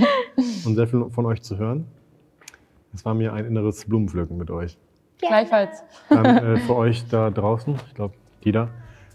und 0.65 0.75
sehr 0.75 0.87
viel 0.87 1.05
von 1.09 1.25
euch 1.25 1.41
zu 1.41 1.57
hören. 1.57 1.87
Es 2.93 3.03
war 3.05 3.13
mir 3.13 3.33
ein 3.33 3.45
inneres 3.45 3.85
Blumenpflücken 3.85 4.37
mit 4.37 4.51
euch. 4.51 4.77
Gleichfalls. 5.19 5.83
Dann 6.09 6.25
äh, 6.25 6.57
für 6.57 6.75
euch 6.75 7.07
da 7.09 7.31
draußen, 7.31 7.75
ich 7.87 7.93
glaube, 7.95 8.13
jeder. 8.41 8.69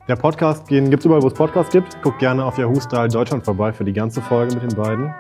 Der 0.09 0.17
Podcast 0.17 0.67
gibt 0.69 0.95
es 0.95 1.05
überall, 1.05 1.23
wo 1.23 1.29
es 1.29 1.35
Podcasts 1.35 1.71
gibt. 1.71 2.01
Guckt 2.03 2.19
gerne 2.19 2.45
auf 2.45 2.57
Yahoo 2.59 2.81
Style 2.81 3.09
Deutschland 3.09 3.45
vorbei 3.45 3.73
für 3.73 3.85
die 3.85 3.93
ganze 3.93 4.23
Folge 4.23 4.55
mit 4.55 4.63
den 4.63 4.77
beiden. 4.77 5.15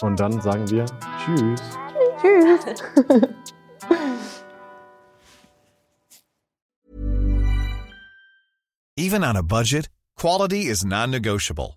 Und 0.00 0.18
dann 0.18 0.40
sagen 0.40 0.68
wir 0.70 0.86
Tschüss. 1.18 1.60
Even 8.98 9.22
on 9.22 9.36
a 9.36 9.42
budget, 9.42 9.90
quality 10.16 10.62
is 10.62 10.84
non-negotiable. 10.84 11.76